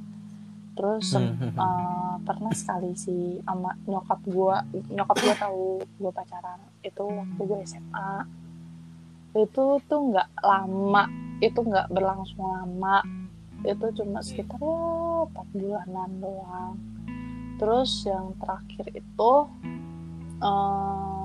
[0.76, 1.59] Terus Hmm, hmm, hmm.
[1.59, 4.56] eh, pernah sekali sih sama nyokap gue
[4.92, 6.61] nyokap gue tahu gue pacaran.
[6.85, 8.12] Itu waktu gue SMA
[9.37, 11.04] itu tuh nggak lama
[11.40, 13.00] itu nggak berlangsung lama.
[13.64, 14.76] Itu cuma sekitar ya
[15.28, 16.72] empat bulanan doang.
[17.56, 19.32] Terus yang terakhir itu
[20.40, 21.15] eh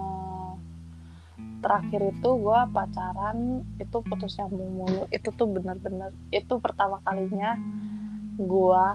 [1.61, 5.03] terakhir itu gue pacaran itu putus nyambung mulu.
[5.13, 7.55] Itu tuh bener-bener itu pertama kalinya
[8.41, 8.85] gue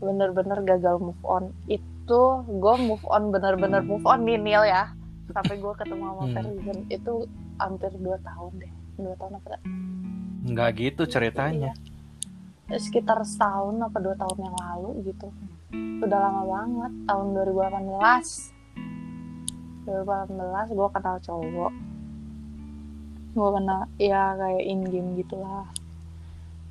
[0.00, 1.52] bener-bener gagal move on.
[1.68, 4.90] Itu gue move on bener-bener move on nih ya.
[5.30, 6.34] Sampai gue ketemu sama Hmm.
[6.34, 7.14] Ferguson itu
[7.60, 8.72] hampir dua tahun deh.
[8.98, 9.60] Dua tahun apa
[10.48, 11.72] Nggak gitu ceritanya.
[12.70, 12.78] Iya.
[12.78, 15.26] sekitar setahun apa dua tahun yang lalu gitu.
[16.06, 18.59] Udah lama banget tahun 2018
[19.84, 21.72] 2018 gue kenal cowok.
[23.36, 25.68] Gue kenal ya kayak in game gitulah.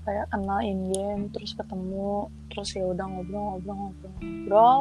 [0.06, 4.80] Kayak kenal in game terus ketemu terus ya udah ngobrol ngobrol ngobrol ngobrol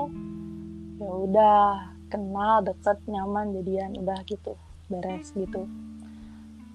[0.99, 1.61] ya udah
[2.09, 4.57] kenal deket nyaman jadian udah gitu
[4.89, 5.69] beres gitu.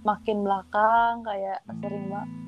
[0.03, 2.42] Makin belakang kayak sering banget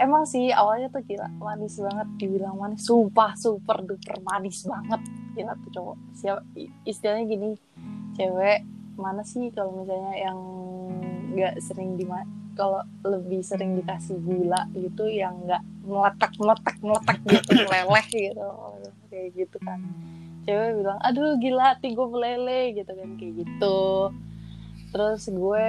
[0.00, 2.86] emang sih awalnya tuh gila manis banget dibilang manis.
[2.86, 5.00] Sumpah super duper manis banget.
[5.36, 5.96] Gila tuh cowok.
[6.16, 7.48] Siapa i- istilahnya gini
[8.16, 8.64] cewek
[8.96, 10.38] mana sih kalau misalnya yang
[11.32, 12.04] nggak sering di
[12.52, 18.46] kalau lebih sering dikasih gula gitu yang nggak meletak meletak meletak gitu meleleh gitu.
[19.08, 19.80] Kayak gitu kan.
[20.44, 23.80] Cewek bilang aduh gila hati gue meleleh gitu kan kayak gitu.
[24.92, 25.68] Terus gue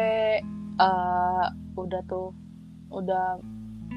[0.78, 1.46] eh,
[1.80, 2.36] udah tuh
[2.94, 3.40] udah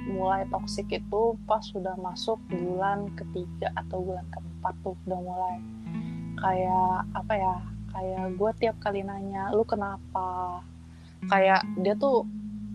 [0.06, 5.56] mulai toksik itu pas sudah masuk bulan ketiga atau bulan keempat tuh udah mulai.
[6.38, 7.54] Kayak apa ya
[7.90, 10.62] kayak gue tiap kali nanya lu kenapa?
[11.26, 12.22] Kayak dia tuh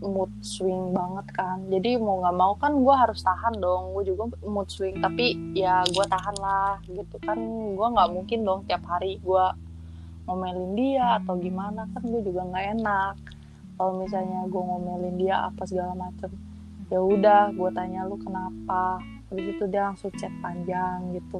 [0.04, 1.64] mood swing banget kan.
[1.72, 3.96] Jadi mau nggak mau kan gue harus tahan dong.
[3.96, 7.38] Gue juga mood swing tapi ya gue tahan lah gitu kan.
[7.78, 9.46] Gue nggak mungkin dong tiap hari gue
[10.28, 13.16] ngomelin dia atau gimana kan gue juga nggak enak.
[13.80, 16.51] Kalau misalnya gue ngomelin dia apa segala macem
[16.92, 19.00] ya udah gue tanya lu kenapa?
[19.32, 21.40] Habis itu dia langsung chat panjang gitu.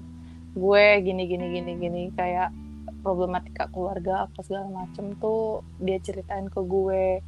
[0.56, 2.56] Gue gini gini gini gini kayak
[3.04, 7.20] problematika keluarga apa segala macem tuh dia ceritain ke gue.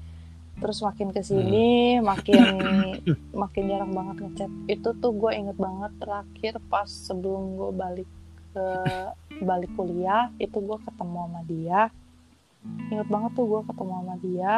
[0.63, 2.39] Terus makin ke sini makin
[3.43, 4.51] makin jarang banget ngechat.
[4.71, 8.09] Itu tuh gue inget banget terakhir pas sebelum gue balik
[8.55, 8.67] ke
[9.43, 11.81] balik kuliah itu gue ketemu sama dia.
[12.87, 14.53] Inget banget tuh gue ketemu sama dia.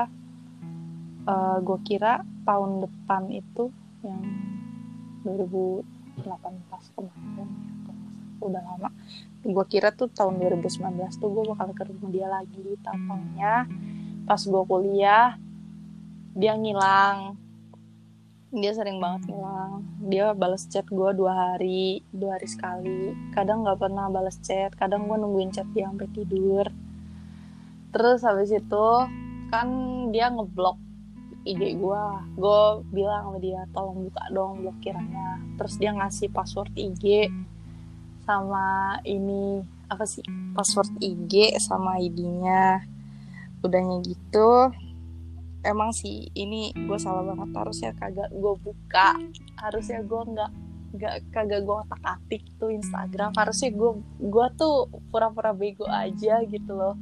[1.26, 3.74] Eh, gue kira tahun depan itu
[4.06, 4.22] yang
[5.26, 5.82] 2018
[6.94, 7.46] kemarin ya,
[8.40, 8.90] udah lama.
[9.42, 10.82] Gue kira tuh tahun 2019
[11.18, 13.66] tuh gue bakal ketemu dia lagi tampangnya.
[14.30, 15.38] Pas gue kuliah
[16.38, 17.38] dia ngilang.
[18.56, 19.84] Dia sering banget ngilang.
[20.06, 23.14] Dia balas chat gue dua hari dua hari sekali.
[23.34, 26.70] Kadang nggak pernah balas chat kadang gue nungguin chat dia sampai tidur.
[27.90, 28.88] Terus habis itu
[29.50, 29.68] kan
[30.10, 30.78] dia ngeblok
[31.46, 32.04] IG gue
[32.36, 37.30] gue bilang sama dia tolong buka dong blokirannya terus dia ngasih password IG
[38.26, 40.26] sama ini apa sih
[40.58, 42.96] password IG sama ID-nya
[43.66, 44.70] udahnya gitu.
[45.66, 47.50] Emang sih ini gue salah banget.
[47.58, 49.18] Harusnya kagak gue buka.
[49.58, 50.52] Harusnya gue nggak
[50.96, 53.34] nggak kagak gue otak atik tuh Instagram.
[53.34, 56.94] Harusnya gue gue tuh pura-pura bego aja gitu loh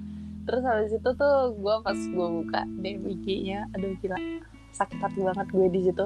[0.44, 4.18] terus habis itu tuh gue pas gue buka DM IG-nya aduh gila
[4.74, 6.06] sakit hati banget gue di situ.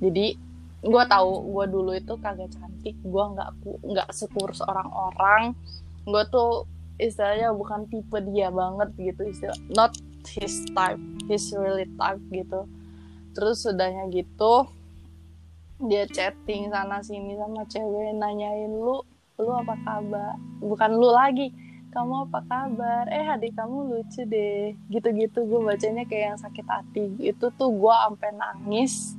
[0.00, 0.26] Jadi
[0.86, 3.50] gue tahu gue dulu itu kagak cantik gue nggak
[3.82, 5.52] nggak sekurus orang-orang.
[6.06, 6.64] Gue tuh
[6.96, 9.92] istilahnya bukan tipe dia banget gitu istilah not
[10.24, 12.64] his type his really type gitu.
[13.36, 14.70] Terus sudahnya gitu
[15.76, 19.04] dia chatting sana sini sama cewek nanyain lu
[19.36, 20.40] lu apa kabar?
[20.64, 21.52] Bukan lu lagi
[21.96, 23.08] kamu apa kabar?
[23.08, 24.76] Eh adik kamu lucu deh.
[24.92, 27.04] Gitu-gitu gue bacanya kayak yang sakit hati.
[27.16, 29.16] Itu tuh gue sampai nangis.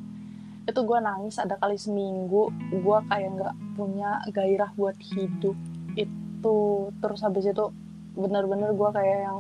[0.70, 2.54] Itu gue nangis ada kali seminggu.
[2.70, 5.58] Gue kayak nggak punya gairah buat hidup.
[5.98, 6.58] Itu
[7.02, 7.74] terus habis itu
[8.13, 9.40] bener-bener gue kayak yang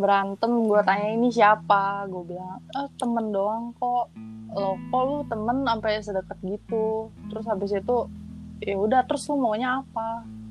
[0.00, 0.52] berantem.
[0.64, 2.08] Gue tanya ini siapa?
[2.08, 4.08] Gue bilang eh temen doang kok.
[4.56, 5.68] Lo kok lu temen?
[5.68, 7.12] Sampai sedekat gitu.
[7.28, 8.08] Terus habis itu
[8.64, 10.41] ya udah terus lu maunya apa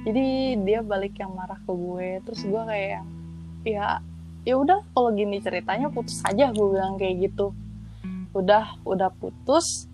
[0.00, 3.04] jadi dia balik yang marah ke gue terus gue kayak
[3.68, 4.00] ya
[4.48, 7.52] ya udah kalau gini ceritanya putus aja gue bilang kayak gitu.
[8.32, 9.90] Udah udah putus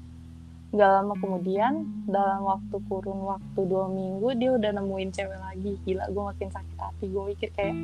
[0.75, 5.73] gak lama kemudian dalam waktu kurun waktu dua minggu dia udah nemuin cewek lagi.
[5.83, 7.77] Gila gue makin sakit hati gue mikir kayak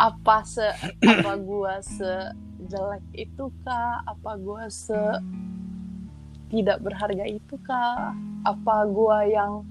[0.00, 0.66] apa se
[1.04, 2.12] apa gue se
[2.66, 4.02] jelek itu kah?
[4.02, 5.00] Apa gue se
[6.50, 8.10] tidak berharga itu kah?
[8.42, 9.62] Apa gue yang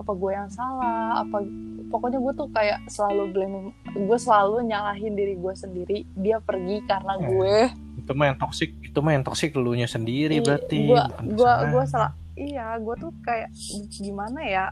[0.00, 1.44] apa gue yang salah apa
[1.86, 7.14] pokoknya gue tuh kayak selalu blaming gue selalu nyalahin diri gue sendiri dia pergi karena
[7.14, 7.28] Hmm.
[7.28, 7.56] gue
[7.98, 11.68] itu mah yang toksik itu mah yang toksik lu nya sendiri Iya, berarti kesalahan.
[11.68, 13.52] gua salah iya gue tuh kayak
[13.92, 14.64] gimana ya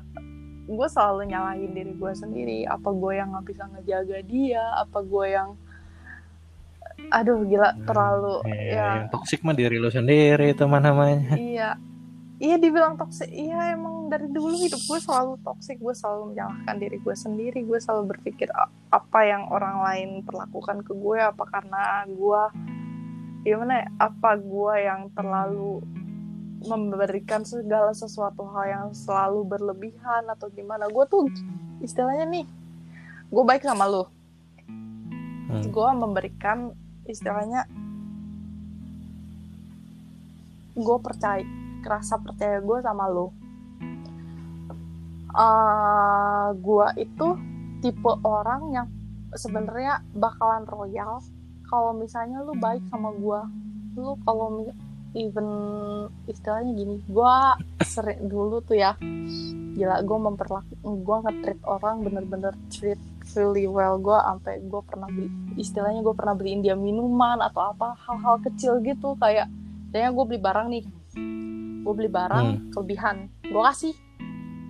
[0.64, 5.26] gue selalu nyalahin diri gue sendiri apa gue yang nggak bisa ngejaga dia apa gue
[5.28, 5.50] yang
[7.10, 11.36] aduh gila Hmm, terlalu iya, ya yang toksik mah diri lu sendiri itu mah namanya
[11.36, 11.70] iya
[12.38, 16.96] iya dibilang toksik iya emang dari dulu hidup gue selalu toksik gue selalu menyalahkan diri
[17.02, 17.60] gue sendiri.
[17.66, 21.18] Gue selalu berpikir "A- apa yang orang lain perlakukan ke gue?
[21.18, 22.42] Apa karena gue?
[23.42, 23.88] Gimana ya?
[24.00, 25.82] Apa gue yang terlalu
[26.58, 30.86] memberikan segala sesuatu hal yang selalu berlebihan atau gimana?
[30.88, 31.26] Gue tuh
[31.82, 32.46] istilahnya nih
[33.28, 34.10] gue baik sama lo
[35.48, 35.64] Hmm.
[35.64, 36.76] gue memberikan
[37.08, 37.64] istilahnya
[40.76, 41.40] gue percaya
[41.88, 43.32] kerasa percaya gue sama lo
[45.38, 47.28] Eh gue itu
[47.80, 48.88] tipe orang yang
[49.32, 51.24] sebenarnya bakalan royal
[51.68, 53.40] kalau misalnya lu baik sama gue
[54.00, 54.66] lu kalau
[55.16, 55.48] even
[56.28, 57.34] istilahnya gini gue
[57.84, 58.96] sering dulu tuh ya
[59.78, 62.98] gila gue memperlaku gue nge-treat orang bener-bener treat
[63.36, 64.00] really well.
[64.00, 65.28] Gue sampai gue pernah beli
[65.60, 69.14] istilahnya gue pernah beliin dia minuman atau apa hal-hal kecil gitu.
[69.20, 69.52] Kayak
[69.92, 70.84] kayaknya gue beli barang nih
[71.78, 73.16] gue beli barang kelebihan.
[73.42, 73.94] Gue kasih.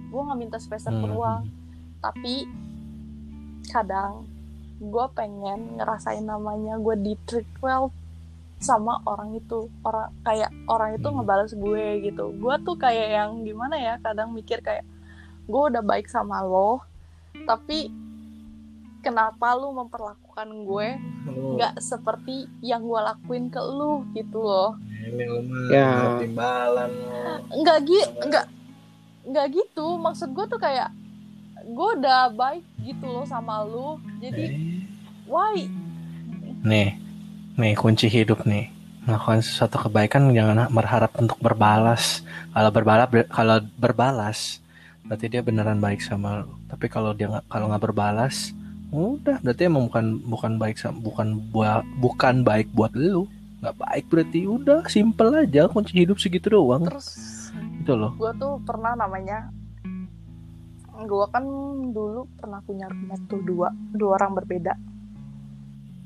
[0.08, 1.12] Gue nggak minta spacer Hmm.
[1.12, 1.42] uang.
[1.98, 2.46] Tapi
[3.66, 4.24] kadang
[4.78, 7.90] gue pengen ngerasain namanya gue di treat well
[8.58, 9.66] sama orang itu.
[9.82, 11.16] Orang kayak orang itu Hmm.
[11.18, 12.32] ngebales gue gitu.
[12.34, 14.86] Gue tuh kayak yang gimana ya kadang mikir kayak
[15.44, 16.84] gue udah baik sama lo
[17.48, 17.88] tapi
[19.08, 20.88] kenapa lu memperlakukan gue
[21.26, 24.76] Lu- nggak seperti yang gue lakuin ke lu gitu loh.
[25.66, 26.20] Ya.
[26.20, 26.92] timbalan
[27.50, 28.46] nggak gitu nggak
[29.26, 29.86] nggak gitu.
[29.96, 30.92] Maksud gue tuh kayak
[31.64, 33.96] gue udah baik gitu loh sama lu.
[34.18, 34.54] Jadi Eh.
[35.24, 35.64] why?
[36.60, 36.96] Nih
[37.54, 38.68] nih kunci hidup nih.
[39.02, 42.20] Melakukan sesuatu kebaikan jangan berharap untuk berbalas.
[42.52, 44.60] Kalau berbalas kalau berbalas
[45.00, 46.52] berarti dia beneran baik sama lu.
[46.68, 48.52] Tapi kalau dia nggak kalau nggak berbalas
[48.88, 53.28] udah berarti emang bukan bukan baik bukan buat bukan baik buat lu.
[53.58, 56.88] Nggak baik berarti udah simple aja kunci hidup segitu doang.
[56.88, 57.08] Terus
[57.58, 58.12] itu loh.
[58.20, 59.48] gue tuh pernah namanya
[60.98, 61.44] gue kan
[61.94, 64.74] dulu pernah punya roommate tuh dua dua orang berbeda.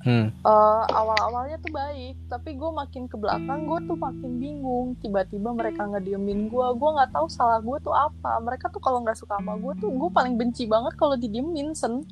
[0.03, 0.35] Hmm.
[0.35, 4.99] Eh, awal-awalnya tuh baik tapi gue makin ke belakang gue tuh makin bingung.
[4.99, 8.43] Tiba-tiba mereka ngediemin gue gue nggak tahu salah gue tuh apa.
[8.43, 12.03] Mereka tuh kalau nggak suka sama gue tuh gue paling benci banget kalau didiemin sen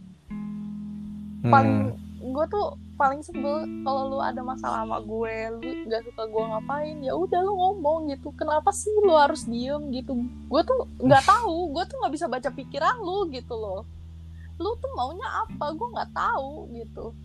[1.41, 1.97] paling Hmm.
[2.21, 6.97] gue tuh paling sebel kalau lu ada masalah sama gue lu nggak suka gue ngapain
[7.01, 8.29] ya udah lu ngomong gitu.
[8.37, 10.13] Kenapa sih lu harus diem gitu?
[10.53, 13.89] Gue tuh nggak tahu gue tuh nggak bisa baca pikiran lu gitu loh.
[14.61, 15.73] Lu tuh maunya apa?
[15.73, 17.17] Gue nggak tahu gitu.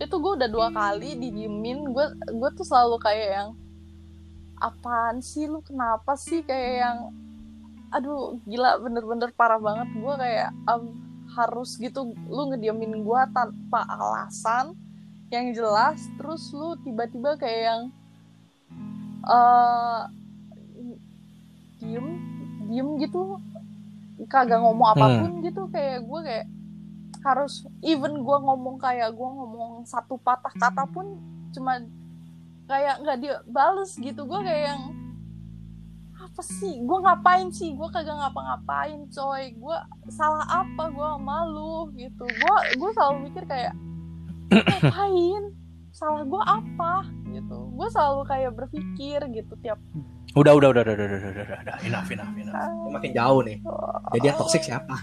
[0.00, 1.92] Itu gue udah dua kali didiemin.
[1.92, 3.50] Gue gue tuh selalu kayak yang
[4.56, 5.60] apaan sih lu?
[5.60, 6.40] Kenapa sih?
[6.40, 6.98] Kayak yang
[7.92, 9.92] aduh gila bener-bener parah banget.
[10.00, 11.03] Gue kayak um,
[11.34, 14.72] harus gitu lu ngediamin gue tanpa alasan
[15.28, 17.82] yang jelas terus lu tiba-tiba kayak yang
[19.24, 20.02] eh
[21.82, 22.06] diem
[22.70, 23.38] diem gitu
[24.30, 26.46] kagak ngomong apa pun gitu kayak gue kayak
[27.24, 31.18] harus even gue ngomong kayak gue ngomong satu patah kata pun
[31.56, 31.80] cuma
[32.68, 34.82] kayak nggak dia bales gitu gue kayak yang
[36.34, 36.82] apa sih?
[36.82, 37.78] Gue ngapain sih?
[37.78, 39.54] Gue kagak ngapa-ngapain coy.
[39.54, 39.78] Gue
[40.10, 40.90] salah apa?
[40.90, 42.26] Gue malu gitu.
[42.26, 43.70] Gue gue selalu mikir kayak
[44.50, 45.54] ngapain?
[45.94, 47.06] Salah gue apa?
[47.30, 47.58] Gitu.
[47.78, 49.78] Gue selalu kayak berpikir gitu tiap
[50.34, 51.76] udah udah udah udah udah udah udah udah, udah.
[51.86, 52.34] enough enough.
[52.34, 53.58] Enough Ini makin jauh nih.
[54.18, 54.94] Jadi yang toksik siapa?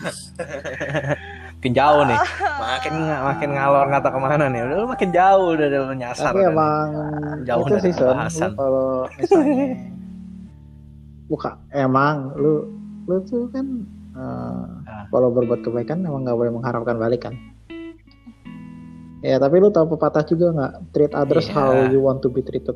[1.55, 2.19] Makin jauh nih.
[2.59, 4.61] Makin makin ngalor ngata ke mana nih.
[4.67, 6.87] Udah lu makin jauh udah udah lu nyasar Tapi udah emang
[7.47, 9.67] Jauh itu dari sih kalau misalnya
[11.31, 12.67] buka emang lu
[13.07, 13.65] lu tuh kan
[14.11, 15.07] eh, Ah.
[15.07, 17.35] kalau berbuat kebaikan emang nggak boleh mengharapkan balik kan.
[19.21, 21.55] Ya tapi lu tahu pepatah juga nggak treat others Iya.
[21.55, 22.75] how you want to be treated.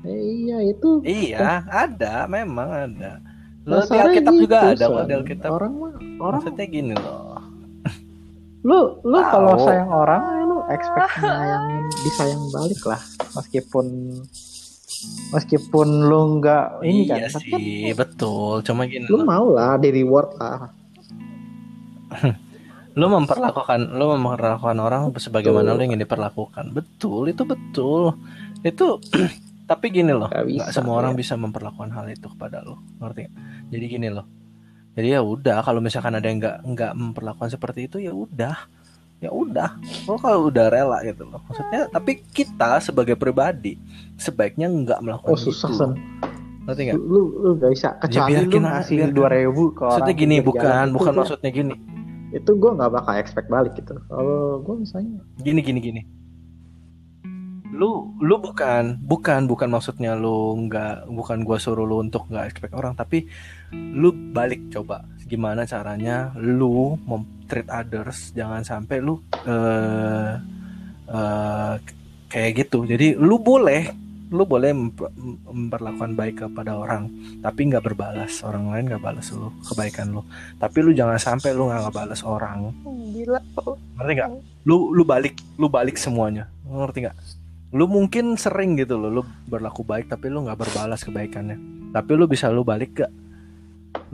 [0.00, 3.20] Eh, iya itu iya ada memang ada
[3.68, 7.36] lu di Alkitab gitu, juga ada kok di Alkitab Orang mah orang maksudnya gini loh
[8.68, 11.64] lu lu kalau sayang orang ya lu expectnya yang
[12.00, 13.00] disayang balik lah
[13.36, 13.86] meskipun
[15.30, 18.60] meskipun lu nggak ini kan iya tapi kan sih betul.
[18.66, 20.60] Cuma gini lu mau lah di reward lah.
[22.98, 25.78] Lu memperlakukan lu memperlakukan orang sebagaimana Betul.
[25.78, 26.64] lu ingin diperlakukan.
[26.74, 28.18] Betul itu betul.
[28.66, 28.98] Itu
[29.70, 31.18] tapi gini loh Nggak semua orang ya.
[31.22, 33.30] bisa memperlakukan hal itu kepada lo ngerti
[33.70, 34.26] jadi gini loh.
[34.98, 38.58] Jadi ya udah kalau misalkan ada yang nggak nggak memperlakukan seperti itu ya udah
[39.20, 39.76] ya udah
[40.08, 41.44] lo kalau udah rela gitu loh.
[41.44, 43.76] Maksudnya tapi kita sebagai pribadi
[44.16, 45.76] sebaiknya nggak melakukan oh susah itu.
[45.76, 45.90] Sen
[46.64, 46.96] ngerti lu nggak?
[47.04, 47.88] Lu, lu gak bisa.
[48.00, 51.12] Kecuali lu biarkin aja, ngasih dua ribu ke orang maksudnya gini bukan jalan, itu bukan
[51.12, 51.74] gua- maksudnya gini.
[52.30, 53.92] Itu gue nggak bakal expect balik gitu.
[54.06, 56.02] Kalau gue misalnya gini gini gini.
[57.70, 62.74] Lu lu bukan bukan bukan maksudnya lu nggak bukan gua suruh lu untuk nggak expect
[62.76, 63.26] orang tapi
[63.72, 65.04] lu balik coba.
[65.26, 70.34] Gimana caranya lu mem treat others jangan sampai lu eh
[71.10, 71.74] eh,
[72.30, 72.86] kayak gitu.
[72.86, 73.90] Jadi lu boleh
[74.30, 75.10] lu boleh memper-
[75.50, 77.10] memperlakukan baik kepada orang
[77.42, 78.46] tapi nggak berbalas.
[78.46, 80.22] Orang lain nggak balas lu kebaikan lu.
[80.62, 82.70] Tapi lu jangan sampai lu nggak ngebalas orang.
[83.10, 83.42] Gila.
[83.98, 84.30] ngerti nggak?
[84.70, 86.46] Lu lu balik lu balik semuanya.
[86.62, 87.16] Ngerti nggak?
[87.74, 91.58] Lu mungkin sering gitu loh lu berlaku baik tapi lu nggak berbalas kebaikannya.
[91.90, 93.10] Tapi lu bisa lu balik gak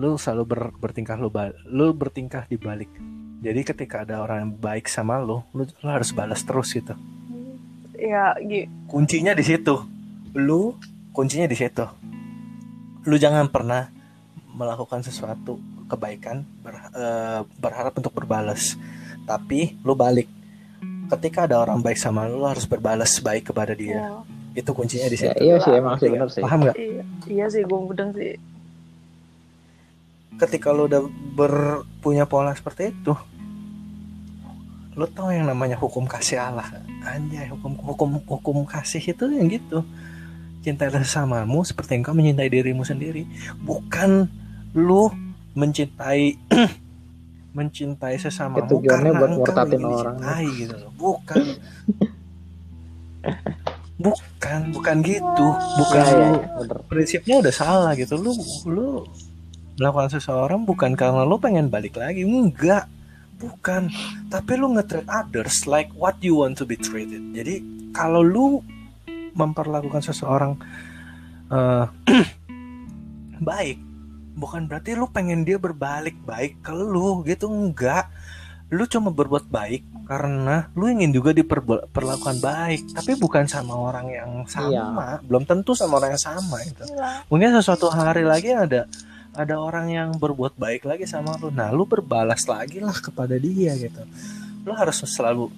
[0.00, 1.28] lu selalu ber- bertingkah lu
[1.68, 2.88] lu bertingkah di balik
[3.38, 6.94] jadi ketika ada orang yang baik sama lu lu, lu harus balas terus gitu.
[7.96, 9.74] Ya, gi- kuncinya di situ.
[10.32, 10.76] Lu
[11.10, 11.84] kuncinya di situ.
[13.04, 13.88] Lu jangan pernah
[14.52, 18.76] melakukan sesuatu kebaikan ber- eh, berharap untuk berbalas.
[19.24, 20.28] Tapi lu balik.
[21.06, 23.96] Ketika ada orang baik sama lu, lu harus berbalas baik kepada dia.
[23.96, 24.10] Ya,
[24.56, 25.38] itu kuncinya di ya situ.
[25.40, 26.34] iya sih emang sih bener nggak?
[26.34, 26.42] sih.
[26.42, 26.76] Paham nggak?
[26.76, 28.34] Iya, iya sih gue mudeng sih.
[30.36, 31.02] Ketika lu udah
[31.36, 33.16] berpunya pola seperti itu
[34.96, 36.64] lu tahu yang namanya hukum kasih Allah.
[37.04, 39.84] Anjay hukum hukum hukum kasih itu yang gitu.
[40.64, 43.28] Cintailah sesamamu seperti engkau mencintai dirimu sendiri.
[43.60, 44.24] Bukan
[44.72, 45.12] lu
[45.52, 46.40] mencintai
[47.56, 50.16] mencintai sesamamu Itu karena buat engkau murtatin ingin orang.
[50.16, 50.92] dicintai gitu loh.
[50.96, 51.44] Bukan.
[54.00, 55.46] Bukan bukan gitu.
[55.76, 58.16] Bukan ya, ya, ya, prinsipnya udah salah gitu.
[58.16, 58.32] Lu
[58.64, 59.04] lu
[59.76, 62.88] melakukan seseorang bukan karena lu pengen balik lagi enggak.
[63.36, 63.92] Bukan.
[64.32, 67.20] Tapi lu nge-treat others like what you want to be treated.
[67.36, 67.60] Jadi
[67.92, 68.64] kalau lu
[69.36, 70.56] memperlakukan seseorang
[71.52, 71.84] eh,
[73.48, 73.78] baik
[74.36, 77.52] bukan berarti lu pengen dia berbalik baik ke lu gitu.
[77.52, 78.08] Enggak.
[78.72, 82.96] Lu cuma berbuat baik karena lu ingin juga diperlakukan baik.
[82.96, 85.20] Tapi bukan sama orang yang sama.
[85.28, 87.28] Belum tentu sama orang yang sama itu Gila.
[87.28, 88.88] mungkin sesuatu hari lagi ada
[89.36, 91.52] ada orang yang berbuat baik lagi sama lu.
[91.52, 94.00] Nah lu berbalas lagi lah kepada dia gitu.
[94.64, 95.52] Lu harus selalu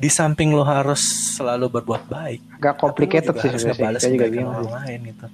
[0.00, 1.04] di samping lu harus
[1.36, 2.40] selalu berbuat baik.
[2.56, 5.26] Agak lu complicated juga sih harus ngebalas juga orang lain gitu.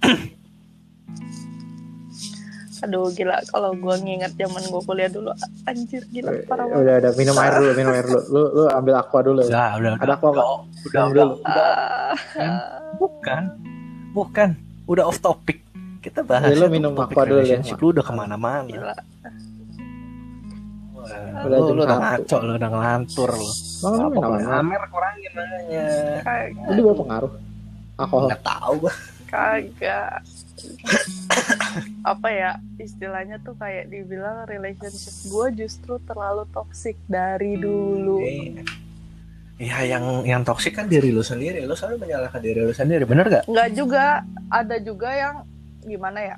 [2.88, 3.36] Aduh gila.
[3.52, 5.36] Kalau gue nginget zaman gue kuliah dulu
[5.68, 6.80] anjir gila parah banget.
[6.80, 8.22] udah udah minum air dulu minum air dulu.
[8.32, 9.44] Lu lu ambil aqua dulu.
[9.44, 9.92] Ya udah udah.
[10.00, 10.48] Ada aqua nggak?
[10.48, 11.34] udah udah, Minum udah, dulu.
[11.44, 12.16] Ah,
[12.96, 13.42] bukan.
[14.16, 14.56] Bukan.
[14.88, 15.69] Udah off topic
[16.00, 17.60] kita bahas Ya, lu itu minum topik aqua dulu ya.
[17.60, 18.64] lu udah ke mana-mana.
[18.66, 18.94] Gila.
[20.90, 23.48] Wah, Udah lu, lu udah ngaco lu udah ngelantur lu.
[23.80, 25.84] Bang, lu apa minum air Amer kurangin nanya
[26.20, 27.32] Kag- itu berpengaruh
[27.96, 28.92] alkohol nggak tahu gua.
[29.26, 30.20] Kagak.
[32.02, 38.18] Apa ya istilahnya tuh kayak dibilang relationship gue justru terlalu toxic dari dulu.
[38.20, 38.64] Iya.
[39.86, 41.62] Yang yang toksik kan diri lu sendiri.
[41.62, 44.24] Lu selalu menyalahkan diri lu sendiri bener gak Nggak juga.
[44.50, 45.36] Ada juga yang
[45.82, 46.36] gimana ya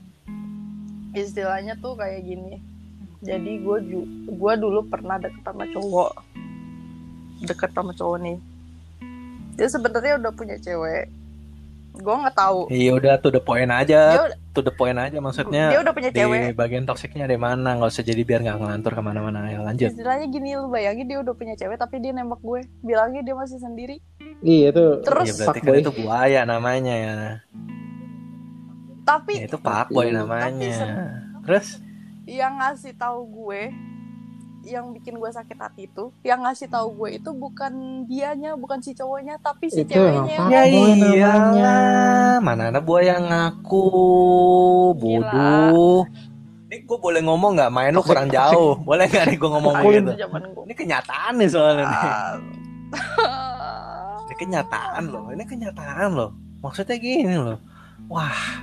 [1.13, 2.57] istilahnya tuh kayak gini.
[3.21, 6.11] Jadi gue ju- gue dulu pernah deket sama cowok
[7.41, 8.39] deket sama cowok nih.
[9.53, 11.07] Dia sebenarnya udah punya cewek.
[11.93, 12.73] Gue nggak tahu.
[12.73, 15.93] iya udah tuh the point Dia, aja udah- tuh the point aja dia maksudnya udah
[15.93, 16.57] punya di cewek.
[16.57, 20.25] bagian toksiknya di mana nggak usah jadi biar nggak ngelantur ke mana-mana ya lanjut Istilahnya
[20.27, 22.65] gini lu bayangin dia udah punya cewek tapi dia nembak gue.
[22.81, 24.01] Bilangnya dia masih sendiri.
[24.41, 27.13] iya itu Terus ya berarti kan itu buaya namanya ya,
[29.03, 30.55] Tapi ya itu fuckboy namanya.
[31.43, 31.83] terus?
[32.23, 33.75] yang ngasih tahu gue
[34.63, 38.95] yang bikin gue sakit hati itu yang ngasih tahu gue itu bukan dianya bukan si
[38.95, 40.39] cowoknya tapi si Itu ceweknya.
[40.47, 43.85] yang ya iyalah mana ada buaya ngaku?
[44.95, 46.07] Bodoh.
[46.71, 47.71] Ini gue boleh ngomong nggak?
[47.75, 48.79] Main lu kurang jauh.
[48.87, 50.11] boleh nggak nih gue ngomong gitu?
[50.15, 51.87] itu zaman gue ini kenyataan nih soalnya nih.
[51.91, 52.33] Ah.
[54.31, 56.31] ini kenyataan loh ini kenyataan loh.
[56.63, 57.59] Maksudnya gini loh.
[58.07, 58.63] Wah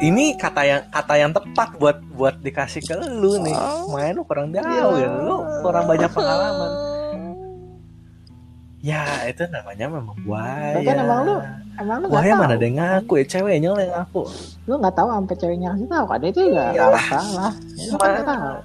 [0.00, 3.54] ini kata yang kata yang tepat buat buat dikasih ke lu nih.
[3.88, 5.08] Main lu kurang jauh ya.
[5.20, 6.70] Lu kurang banyak pengalaman.
[8.84, 11.34] Ya itu namanya memang buaya Tapi kan emang lu
[11.80, 12.42] emang lu nggak buaya tahu?
[12.44, 13.24] mana ada yang ngaku ya?
[13.24, 14.22] Ceweknya lah yang ngaku.
[14.68, 16.04] Lu nggak tahu sampai ceweknya ngasih tahu?
[16.04, 16.64] Kan itu juga.
[16.68, 16.76] Iyalah.
[16.76, 18.56] nggak masalah ya, lu kan nggak tahu.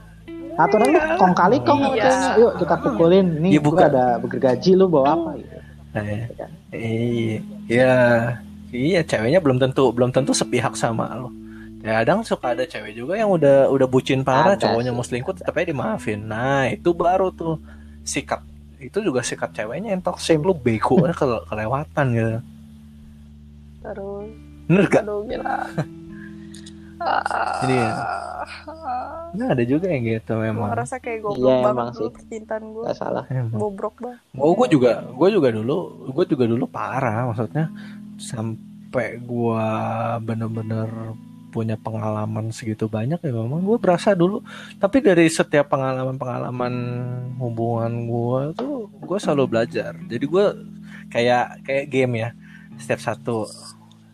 [0.59, 2.03] Aturan lu kong kali kong sama Iya.
[2.03, 2.31] ceweknya.
[2.35, 3.27] Yuk kita pukulin.
[3.39, 3.87] Nih Iya, gua bukan.
[3.87, 5.29] ada gergaji lu bawa apa?
[5.39, 5.55] Gitu
[5.89, 6.49] Eh, kan?
[6.75, 7.95] iya
[8.71, 11.29] iya ceweknya belum tentu belum tentu sepihak sama lo.
[11.79, 15.33] Kadang suka ada cewek juga yang udah udah bucin parah Ada cowoknya sih, mau selingkuh
[15.33, 16.19] tetap aja dimaafin.
[16.21, 17.55] Nah itu baru tuh
[18.03, 18.43] sikap
[18.79, 20.37] itu juga sikap ceweknya yang toxic.
[20.37, 22.37] Lu bego ke kelewatan gitu.
[23.79, 24.27] Terus
[24.67, 25.01] bener gak?
[25.01, 25.55] aduh gila.
[27.63, 27.95] Jadi ya,
[29.31, 30.67] nah ada juga yang gitu gue memang.
[30.67, 32.09] ngerasa kayak goblok Iya, banget emang dulu sih.
[32.11, 33.23] percintaan gue salah.
[33.55, 34.19] Bobrok banget.
[34.35, 35.77] Oh, gue juga, gue juga dulu,
[36.11, 37.71] gue juga dulu parah, maksudnya
[38.19, 39.67] sampai gue
[40.21, 41.15] bener-bener
[41.49, 44.45] punya pengalaman segitu banyak ya memang gue berasa dulu.
[44.77, 46.73] Tapi dari setiap pengalaman-pengalaman
[47.41, 49.97] hubungan gue tuh, gue selalu belajar.
[50.05, 50.45] Jadi gue
[51.09, 52.29] kayak kayak game ya,
[52.77, 53.49] setiap satu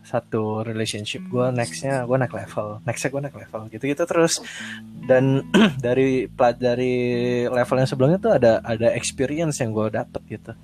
[0.06, 4.40] satu relationship gue nextnya gue naik level, nextnya gue naik level gitu-gitu terus.
[5.06, 5.44] Dan
[5.86, 6.96] dari plat dari
[7.52, 10.56] level yang sebelumnya tuh ada ada experience yang gue dapet gitu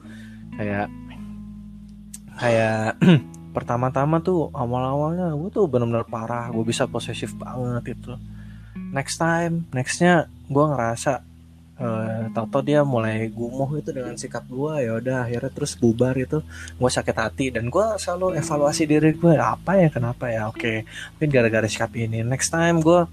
[0.56, 0.88] kayak
[2.42, 2.98] kayak
[3.56, 8.18] pertama-tama tuh awal-awalnya gue tuh benar-benar parah gue bisa posesif banget gitu.
[8.89, 11.22] Next time nextnya gue ngerasa
[11.82, 16.38] eh tau-tau dia mulai gumuh itu dengan sikap gue ya udah akhirnya terus bubar itu
[16.78, 20.86] gue sakit hati dan gue selalu evaluasi diri gue apa ya kenapa ya oke.
[21.18, 22.26] Mungkin gara-gara sikap ini.
[22.26, 23.06] Next time gue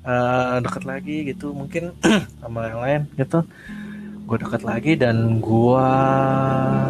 [0.00, 1.92] eh deket lagi gitu mungkin
[2.40, 3.44] sama yang lain gitu
[4.30, 5.90] gue deket lagi dan gue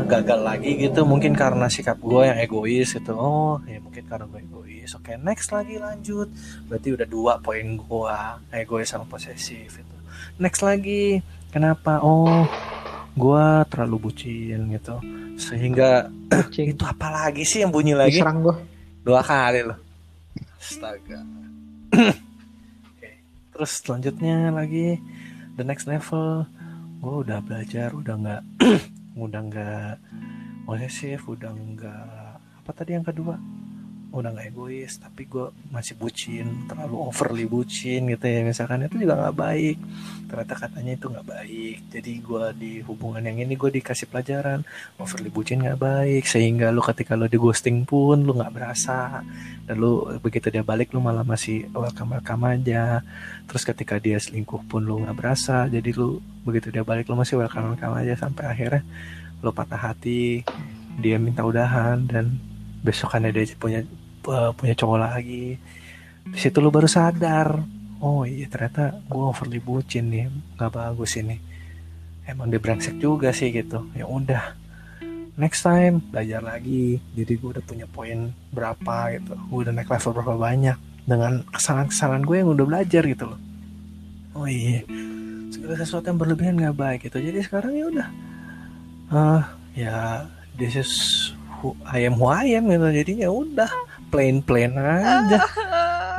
[0.05, 1.09] gagal lagi gitu.
[1.09, 3.17] Mungkin karena sikap gue yang egois gitu.
[3.17, 4.93] Oh ya mungkin karena gue egois.
[4.93, 6.29] Oke next lagi lanjut.
[6.69, 8.17] Berarti udah dua poin gue
[8.53, 9.97] egois sama posesif itu
[10.41, 11.21] next lagi
[11.53, 12.01] kenapa?
[12.01, 12.49] Oh
[13.15, 14.97] gue terlalu bucin gitu.
[15.37, 16.09] Sehingga
[16.49, 18.21] kucing itu apa lagi sih yang bunyi lagi?
[18.21, 18.57] Diserang gua.
[19.05, 19.79] Dua kali loh.
[20.57, 21.21] Astaga.
[22.93, 23.11] Oke.
[23.57, 25.01] terus selanjutnya lagi.
[25.57, 26.49] The next level
[27.01, 28.43] gue udah belajar udah nggak
[29.25, 29.93] udah nggak
[30.69, 33.41] posesif udah nggak apa tadi yang kedua
[34.11, 38.43] udah nggak egois tapi gue masih bucin terlalu overly bucin gitu ya.
[38.43, 39.77] Misalkan itu juga nggak baik.
[40.27, 41.77] Ternyata katanya itu nggak baik.
[41.95, 44.67] Jadi gue di hubungan yang ini gue dikasih pelajaran
[44.99, 46.25] overly bucin nggak baik.
[46.27, 49.23] Sehingga lu ketika lu di ghosting pun lu nggak berasa.
[49.65, 53.07] Dan lu begitu dia balik lu malah masih welcome welcome aja.
[53.47, 55.71] Terus ketika dia selingkuh pun lu nggak berasa.
[55.71, 58.19] Jadi lu begitu dia balik lu masih welcome welcome aja.
[58.19, 58.83] Sampai akhirnya
[59.41, 60.43] lu patah hati
[61.01, 62.37] dia minta udahan dan
[62.85, 63.81] besokannya dia punya
[64.29, 65.57] eh, punya cowok lagi.
[66.21, 67.61] Di situ lu baru sadar
[68.01, 71.37] oh iya ternyata gue overly bucin nih nggak bagus ini.
[72.25, 73.89] Emang dia brengsek juga sih gitu.
[73.93, 74.57] Ya udah
[75.37, 79.37] next time belajar lagi jadi gue udah punya poin berapa gitu.
[79.49, 83.41] Gue udah naik level berapa banyak dengan kesalahan-kesalahan gue yang udah belajar gitu loh.
[84.37, 84.85] Oh iya.
[85.51, 87.21] Segala sesuatu yang berlebihan nggak baik gitu.
[87.21, 88.09] Jadi sekarang ya udah.
[89.11, 89.43] Ah
[89.77, 90.25] ya
[90.57, 90.93] this is
[91.61, 92.89] who I am who I am gitu.
[92.89, 93.69] Jadi ya udah
[94.11, 95.39] plain plain aja.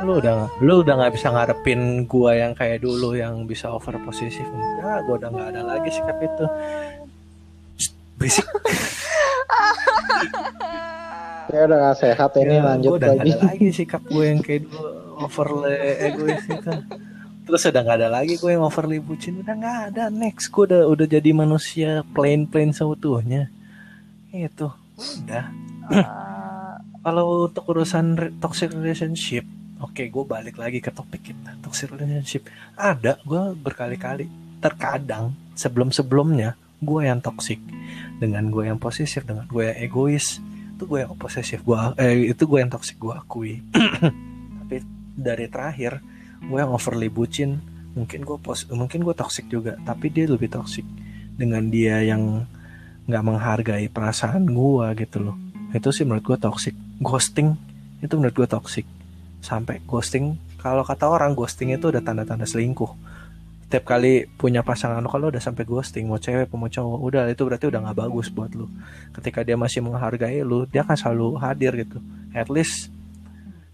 [0.02, 4.42] Lu udah lu udah nggak bisa ngarepin gua yang kayak dulu yang bisa over posesif
[4.42, 6.46] enggak gua udah nggak ada lagi sikap itu.
[8.18, 8.46] Berisik.
[11.52, 13.68] Ya udah gak sehat ini Ya, lanjut gua udah lagi ada lagi.
[13.74, 14.88] sikap gue yang kayak dulu
[15.20, 16.72] overly egois itu.
[17.42, 19.42] Terus udah nggak ada lagi gue yang overly bucin.
[19.42, 20.48] Udah nggak ada next.
[20.48, 23.52] Gue udah udah jadi manusia plain plain seutuhnya.
[24.32, 25.44] Itu udah.
[25.92, 26.00] Ah,
[27.02, 29.42] kalau untuk urusan toxic relationship
[29.82, 31.58] oke gue balik lagi ke topik kita.
[31.60, 32.46] Toxic relationship.
[32.78, 34.30] Ada gue berkali-kali.
[34.62, 37.58] Terkadang sebelum sebelumnya gue yang toxic.
[38.22, 40.38] Dengan gue yang posesif dengan gue yang egois
[40.78, 41.66] itu gue yang posesif.
[41.66, 43.58] Gue eh, itu gue yang toxic gue akui.
[44.62, 44.76] Tapi
[45.18, 45.98] dari terakhir
[46.46, 47.58] gue yang overly bucin.
[47.92, 50.86] Mungkin gue pos mungkin gue toxic juga tapi dia lebih toxic.
[51.36, 52.48] Dengan dia yang
[53.04, 56.76] nggak menghargai perasaan gue gitu loh itu sih menurut gue toxic.
[57.00, 57.56] Ghosting
[58.04, 58.84] itu menurut gue toxic.
[59.40, 62.92] Sampai ghosting kalau kata orang ghosting itu udah tanda-tanda selingkuh.
[63.66, 67.72] Setiap kali punya pasangan kalau udah sampai ghosting mau cewek mau cowok udah itu berarti
[67.72, 68.68] udah nggak bagus buat lo
[69.16, 71.98] ketika dia masih menghargai lo dia akan selalu hadir gitu.
[72.36, 72.92] At least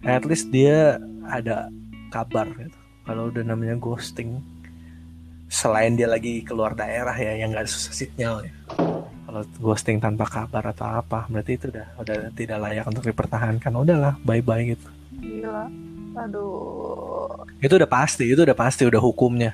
[0.07, 1.67] at least dia ada
[2.15, 2.79] kabar gitu.
[3.03, 4.39] Kalau udah namanya ghosting
[5.51, 8.53] selain dia lagi keluar daerah ya yang nggak susah sinyal ya
[9.29, 13.69] kalau ghosting tanpa kabar atau apa berarti itu udah udah tidak layak untuk dipertahankan.
[13.77, 14.89] Udahlah bye bye gitu.
[15.21, 15.69] Gila.
[16.17, 17.45] Aduh.
[17.61, 19.53] Itu udah pasti itu udah pasti udah hukumnya.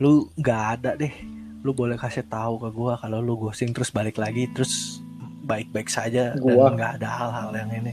[0.00, 1.12] Lu nggak ada deh.
[1.60, 5.04] Lu boleh kasih tahu ke gue kalau lu ghosting terus balik lagi terus
[5.44, 6.72] baik-baik saja Gua.
[6.72, 7.92] dan nggak ada hal-hal yang ini.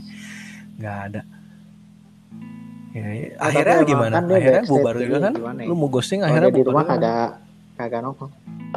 [0.79, 1.21] Nggak ada.
[2.95, 3.27] Ya, ya.
[3.27, 4.13] Ya, akhirnya gimana?
[4.15, 5.67] kan akhirnya bubar juga jadi kan gimana ya?
[5.69, 7.13] lu mau ghosting akhirnya dia di bubar rumah juga.
[7.77, 8.33] Kagak nongkrong.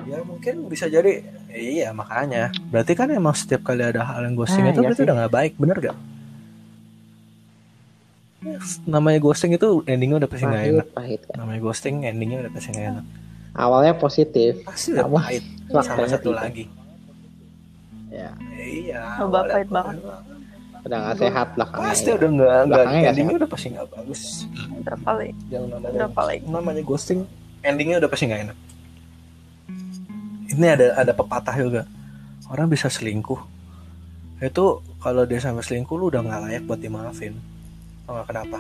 [0.06, 1.24] Ya mungkin bisa jadi.
[1.50, 2.52] Iya makanya.
[2.70, 5.06] Berarti kan emang setiap kali ada hal yang ghosting Ah, itu iya berarti sih.
[5.08, 5.96] udah nggak baik bener gak
[8.88, 10.88] namanya ghosting itu endingnya udah pasti nggak enak.
[10.96, 13.04] pahit kan namanya ghosting endingnya udah pasti nggak enak.
[13.52, 14.64] Awalnya positif.
[14.64, 15.44] Pasti udah pahit.
[15.68, 16.64] Sama satu lagi.
[18.08, 18.32] Ya.
[18.56, 19.96] Iya Coba awalnya pahit banget.
[20.80, 22.14] udah nggak sehat belakangnya pasti ya.
[22.16, 22.84] udah nggak nggak.
[23.12, 24.22] Endingnya udah pasti nggak bagus.
[24.80, 27.20] Berapa lagi yang namanya berapa lagi namanya ghosting
[27.60, 28.56] endingnya udah pasti nggak enak
[30.50, 31.82] ini ada ada pepatah juga.
[32.50, 33.38] Orang bisa selingkuh.
[34.42, 37.38] Itu kalau dia sampai selingkuh lu udah nggak layak buat dimaafin.
[38.10, 38.58] Nggak kenapa?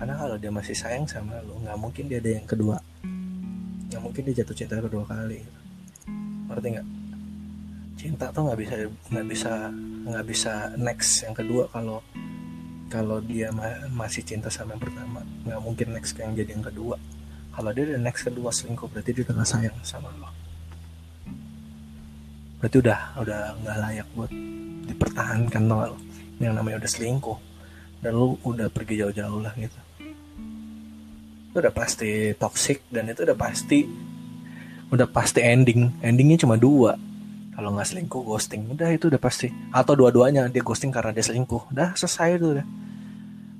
[0.00, 2.76] Karena kalau dia masih sayang sama lu nggak mungkin dia ada yang kedua.
[3.92, 5.38] Nggak mungkin dia jatuh cinta kedua kali.
[6.50, 6.88] Ngerti nggak?
[8.00, 8.74] Cinta tuh nggak bisa
[9.12, 9.52] nggak bisa
[10.10, 12.00] nggak bisa next yang kedua kalau
[12.90, 15.22] kalau dia ma- masih cinta sama yang pertama.
[15.46, 16.98] Nggak mungkin next yang jadi yang kedua.
[17.54, 20.39] Kalau dia udah next kedua selingkuh berarti dia udah gak sayang sama lo
[22.60, 24.30] berarti udah udah nggak layak buat
[24.86, 25.98] dipertahankan tau gak lo
[26.40, 27.38] yang namanya udah selingkuh.
[28.00, 29.76] Dan lu udah pergi jauh-jauh lah gitu.
[31.50, 33.84] Itu udah pasti toxic dan itu udah pasti
[34.88, 36.00] udah pasti ending.
[36.00, 36.96] Endingnya cuma dua.
[37.52, 38.72] Kalau nggak selingkuh ghosting.
[38.72, 39.52] Udah itu udah pasti.
[39.68, 41.68] Atau dua-duanya dia ghosting karena dia selingkuh.
[41.76, 42.66] Udah selesai itu udah.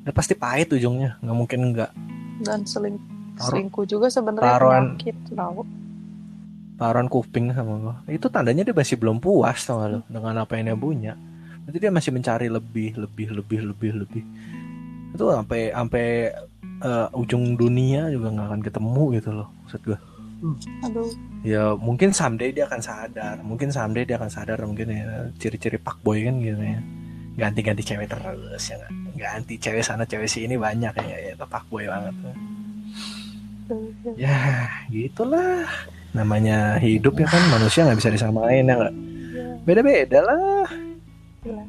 [0.09, 1.21] Udah pasti pahit ujungnya.
[1.21, 1.91] Nggak mungkin nggak.
[2.41, 2.97] Dan seling
[3.37, 5.69] Taruh- selingkuh juga sebenarnya taruhan- penyakit tau
[6.81, 10.57] taruhan kuping sama lo itu tandanya dia masih belum puas tau gak lo dengan apa
[10.57, 11.13] yang dia punya.
[11.61, 14.25] Berarti dia masih mencari lebih lebih lebih lebih lebih.
[15.13, 16.07] Itu sampai sampai
[16.81, 19.99] eh, ujung dunia juga nggak akan ketemu gitu loh maksud gue
[20.89, 21.05] aduh.
[21.45, 23.37] Ya mungkin someday dia akan sadar.
[23.45, 26.81] Mungkin someday dia akan sadar mungkin ya ciri-ciri pak boy kan gitu ya.
[27.37, 28.81] Ganti-ganti cewek terus ya
[29.21, 32.17] ganti cewek sana cewek sini banyak ya ya itu pak boy banget
[34.17, 34.41] ya
[34.89, 35.69] gitulah
[36.11, 38.95] namanya hidup ya kan manusia nggak bisa disamain ya nggak?
[39.63, 40.67] Beda-beda lah.
[41.41, 41.65] Iya.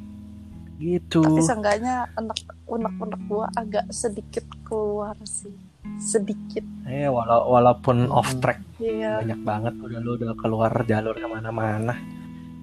[0.82, 1.22] gitu.
[1.22, 5.54] Tapi seenggaknya enak unek unek gua agak sedikit keluar sih.
[6.02, 6.66] Sedikit.
[6.90, 9.22] Eh wala- walaupun off track iya.
[9.22, 11.94] banyak banget udah lu udah keluar jalur ke mana-mana.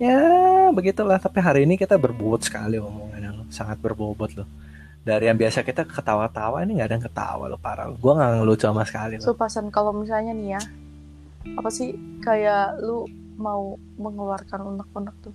[0.03, 0.19] Ya
[0.75, 1.23] begitulah.
[1.23, 4.51] Tapi hari ini kita berbobot sekali omongannya lo sangat berbobot loh.
[5.07, 8.67] Dari yang biasa kita ketawa-tawa ini nggak ada yang ketawa lo parah gue nggak ngelucu
[8.67, 10.63] sama sekali lo Supasan kalau misalnya nih ya
[11.45, 13.07] apa sih kayak lu
[13.39, 15.35] mau mengeluarkan unek-unek tuh?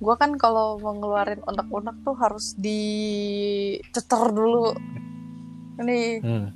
[0.00, 4.72] Gua kan kalau mau ngeluarin unek-unek tuh harus dicecer dulu.
[5.80, 6.46] Ini hmm.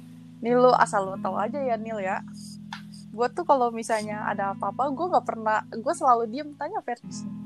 [0.45, 2.21] ini lu asal lu tahu aja ya Nil ya.
[3.15, 6.51] Gue tuh kalau misalnya ada apa-apa gue nggak pernah gue selalu diem.
[6.59, 7.45] Tanya Ferdi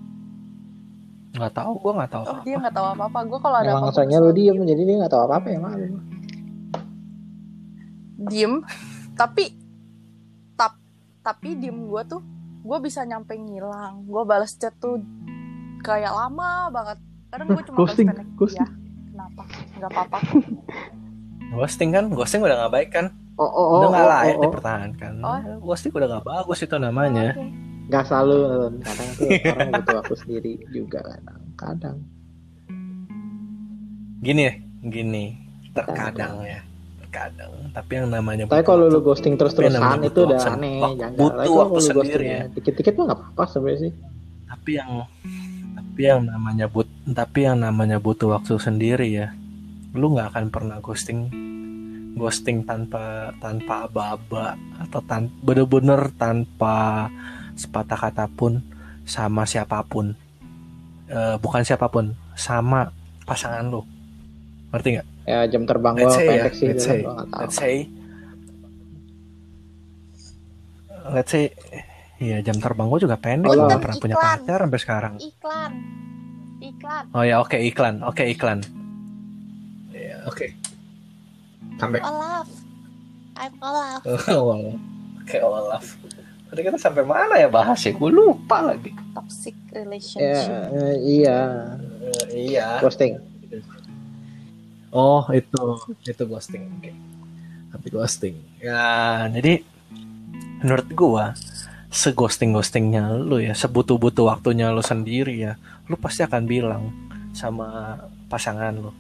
[1.29, 3.19] nggak tahu gue nggak tahu oh apa dia nggak tahu apa-apa.
[3.29, 5.87] Gue kalau ada apa-apa soalnya lu diem jadi dia nggak tahu apa apa ya malu
[8.27, 8.67] diem
[9.15, 9.68] tapi tap
[11.29, 12.25] tapi diem gue tuh
[12.65, 14.09] gue bisa nyampe ngilang.
[14.09, 14.97] Gue balas chat tuh
[15.85, 16.99] kayak lama banget.
[17.29, 18.09] Kadang gue cuma balas Ghosting,
[18.41, 18.65] ghosting.
[18.65, 18.69] ya
[19.13, 19.43] kenapa?
[19.77, 20.19] Nggak apa-apa.
[21.61, 23.07] Ghosting kan ghosting udah nggak baik kan?
[23.37, 24.45] Oh oh oh udah nggak oh, layak oh, oh.
[24.49, 25.13] dipertahankan.
[25.21, 25.39] Oh.
[25.69, 27.37] ghosting udah nggak bagus itu namanya.
[27.37, 27.45] Oke.
[27.89, 28.75] nggak selalu Nun.
[28.85, 31.41] kadang tuh orang butuh waktu sendiri juga kadang.
[31.57, 31.97] Kadang.
[34.25, 34.45] Gini
[34.85, 35.25] gini.
[35.77, 36.61] Terkadang ya
[37.09, 40.77] terkadang tapi yang namanya tapi kalau lu waktu- ghosting terus terusan itu udah waktu- aneh
[40.79, 42.43] waktu- jangan butuh waktu lu sendiri ya.
[42.53, 43.93] dikit-dikit mah nggak apa-apa sebenarnya sih.
[44.49, 44.91] Tapi yang
[45.77, 49.33] tapi yang namanya but tapi yang namanya butuh waktu sendiri ya
[49.97, 51.33] lu nggak akan pernah ghosting
[52.15, 54.55] ghosting tanpa tanpa aba-aba
[54.85, 57.09] atau tan bener-bener tanpa
[57.57, 58.61] sepatah kata pun
[59.09, 60.13] sama siapa pun.
[61.09, 62.93] Eh, bukan siapa pun sama
[63.25, 63.81] pasangan lu
[64.69, 66.99] ngerti nggak ya jam terbang gua Let's say ya, pendek sih let's say,
[67.33, 67.75] let's say,
[71.09, 71.45] let's say,
[72.19, 73.71] iya jam terbang gue juga pendek, Oh, gue iya.
[73.71, 74.29] gak pernah punya Iklan.
[74.37, 75.15] pacar sampai sekarang.
[75.19, 75.73] iklan
[76.61, 78.59] iklan Oh ya oke iklan, oke iklan.
[79.89, 80.47] Iya oke.
[81.77, 82.03] Comeback.
[82.03, 82.49] Olaf
[83.35, 84.03] I'm Olaf
[84.35, 84.75] Oh,
[85.19, 85.85] Oke Olaf.
[86.49, 87.93] Tadi kita sampai mana ya bahas ya?
[87.93, 88.91] Gue lupa lagi.
[89.15, 91.39] toxic ya relationship eh, iya
[92.03, 92.67] Eh, iya.
[92.81, 93.21] ghosting
[94.93, 95.63] Oh itu
[96.07, 96.65] itu ghosting.
[96.79, 96.91] Oke.
[97.75, 98.37] Tapi ghosting.
[98.63, 99.63] Ya jadi
[100.65, 101.25] menurut gua
[101.89, 105.53] seghosting ghostingnya lu ya sebutuh butuh waktunya lu sendiri ya
[105.89, 106.93] lu pasti akan bilang
[107.33, 107.97] sama
[108.29, 108.93] pasangan lu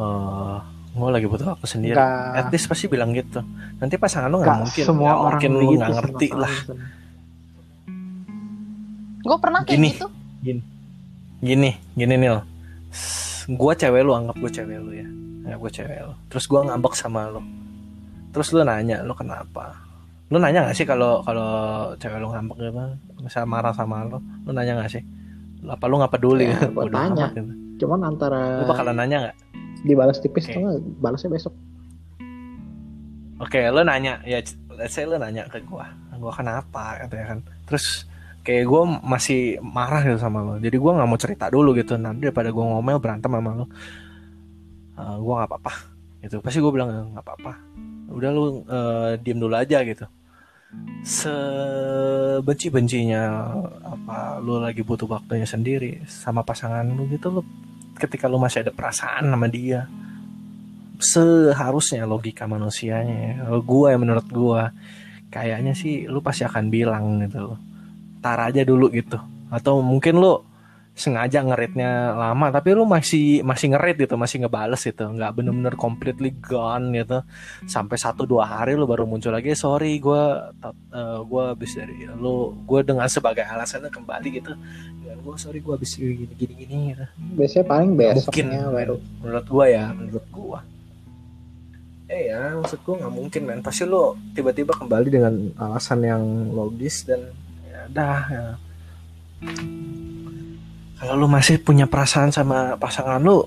[0.00, 0.58] eh
[0.90, 2.40] gue lagi butuh waktu sendiri Nggak.
[2.40, 3.44] at least pasti bilang gitu
[3.78, 6.54] nanti pasangan lu nggak mungkin semua orang mungkin lu nggak sama ngerti lah
[9.20, 9.90] gue pernah kayak Gini.
[9.92, 10.06] gitu
[11.40, 12.36] gini gini Nil
[13.50, 15.08] gue cewek lu anggap gue cewek lu ya.
[15.50, 16.14] Ya gue cewek lu.
[16.30, 17.42] Terus gue ngambek sama lu.
[18.30, 19.74] Terus lu nanya lu kenapa?
[20.30, 22.78] Lu nanya gak sih kalau kalau cewek lu ngambek gitu?
[23.18, 25.02] Misal marah sama lu lu nanya gak sih?
[25.66, 26.46] Apa lu nggak peduli?
[26.46, 26.70] Ya, gitu?
[26.72, 27.26] Bodo tanya.
[27.34, 27.52] gitu.
[27.80, 29.36] cuman lu antara bakalan nanya nggak?
[29.80, 30.76] dibalas tipis atau nggak?
[31.00, 31.54] Balasnya besok.
[33.40, 34.20] Oke, lo nanya.
[34.28, 34.44] Ya,
[34.76, 35.88] let's say lo nanya ke gua,
[36.20, 37.00] gua kenapa?
[37.00, 37.38] Katanya kan.
[37.64, 38.04] Terus
[38.50, 40.58] kayak gua masih marah gitu sama lo.
[40.58, 41.94] Jadi gua nggak mau cerita dulu gitu.
[41.94, 43.70] Nanti daripada gua ngomel berantem sama lo,
[44.98, 45.72] eh, gua nggak apa-apa.
[46.26, 46.42] Gitu.
[46.42, 47.52] Pasti gua bilang nggak apa-apa.
[48.10, 50.02] Udah lu eh, diem dulu aja gitu.
[51.02, 53.22] Sebenci-bencinya
[53.86, 57.42] apa lu lagi butuh waktunya sendiri sama pasangan lu gitu lo
[57.98, 59.90] ketika lu masih ada perasaan sama dia
[61.02, 63.50] seharusnya logika manusianya ya
[63.98, 64.70] menurut gua
[65.32, 67.56] kayaknya sih lu pasti akan bilang gitu
[68.20, 69.18] tar aja dulu gitu.
[69.50, 70.46] Atau mungkin lu
[70.90, 75.08] sengaja ngeritnya lama tapi lu masih masih ngerit gitu masih ngebales gitu.
[75.08, 77.24] Nggak bener-bener completely gone gitu.
[77.64, 82.52] Sampai satu dua hari lu baru muncul lagi sorry gua uh, gua habis dari lu
[82.68, 84.52] gua dengan sebagai alasannya kembali gitu.
[85.00, 87.04] Dengan gua sorry gua habis gini gini gini gitu.
[87.38, 88.96] Biasanya paling mungkin besoknya baru.
[89.24, 90.60] menurut gua ya menurut gua.
[92.10, 93.60] Eh ya maksud gua nggak mungkin men.
[93.64, 97.30] Pasti lo tiba-tiba kembali dengan alasan yang logis dan
[97.90, 98.46] dah ya.
[101.00, 103.40] kalau lu masih punya perasaan sama pasangan lu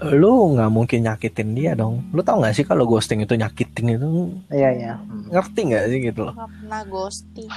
[0.00, 2.08] lu nggak mungkin nyakitin dia dong.
[2.16, 4.08] Lu tau nggak sih kalau ghosting itu nyakitin itu?
[4.48, 4.92] Iya iya.
[5.28, 6.34] Ngerti nggak sih gitu loh?
[6.38, 7.50] Gak pernah ghosting.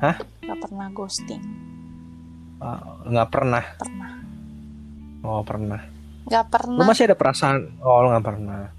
[0.00, 0.16] Hah?
[0.22, 1.42] Gak pernah ghosting.
[2.58, 3.64] Ah, nggak pernah?
[3.76, 4.10] Pernah.
[5.26, 5.80] Oh pernah.
[6.28, 7.76] Gak lu pernah masih ada perasaan?
[7.84, 8.72] Oh lu nggak pernah.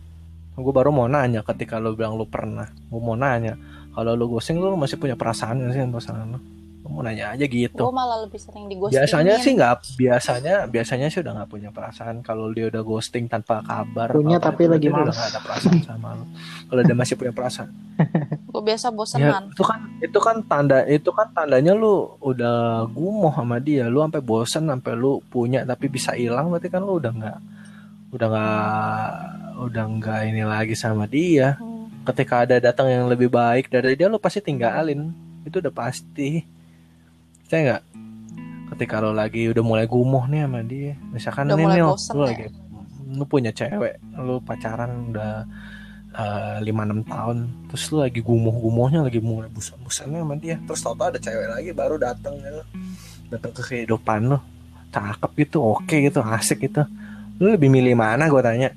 [0.60, 2.66] Gue baru mau nanya ketika lu bilang lu pernah.
[2.90, 3.56] Gue mau nanya
[3.94, 6.40] kalau lu ghosting lu masih punya perasaan nggak sih sama pasangan lu?
[6.80, 7.76] Gue mau nanya aja gitu.
[7.76, 11.70] Gue malah lebih sering di ghosting biasanya sih nggak biasanya biasanya sih udah nggak punya
[11.70, 12.16] perasaan.
[12.24, 16.08] Kalau dia udah ghosting tanpa kabar Punya tapi itu lagi udah nggak ada perasaan sama
[16.16, 16.26] lu.
[16.72, 17.70] Kalau dia masih punya perasaan.
[18.54, 23.34] Gue biasa ya bosenan itu kan itu kan tanda itu kan tandanya lu udah gumoh
[23.36, 23.86] sama dia.
[23.92, 27.40] Lu sampai bosen sampai lu punya tapi bisa hilang berarti kan lu udah nggak
[28.10, 29.12] udah nggak
[29.70, 31.60] udah nggak ini lagi sama dia.
[31.60, 31.79] Hmm.
[32.10, 35.14] Ketika ada datang yang lebih baik dari dia lu pasti tinggalin.
[35.46, 36.42] Itu udah pasti.
[37.46, 37.84] Saya nggak?
[38.76, 40.94] Ketika lo lagi udah mulai gumoh nih sama dia.
[41.10, 42.28] Misalkan Udah ini nih, lu ya?
[42.30, 42.46] lagi
[43.10, 45.42] lu punya cewek lu pacaran udah
[46.14, 50.62] eh, lima enam tahun terus lu lagi gumoh-gumohnya lagi mulai busan-busannya sama dia.
[50.62, 52.62] Terus tau ada cewek lagi baru datang ya.
[53.34, 54.38] Datang ke kehidupan lu.
[54.90, 56.86] Cakep gitu oke gitu asik gitu.
[57.42, 58.70] Lu lebih milih mana gue tanya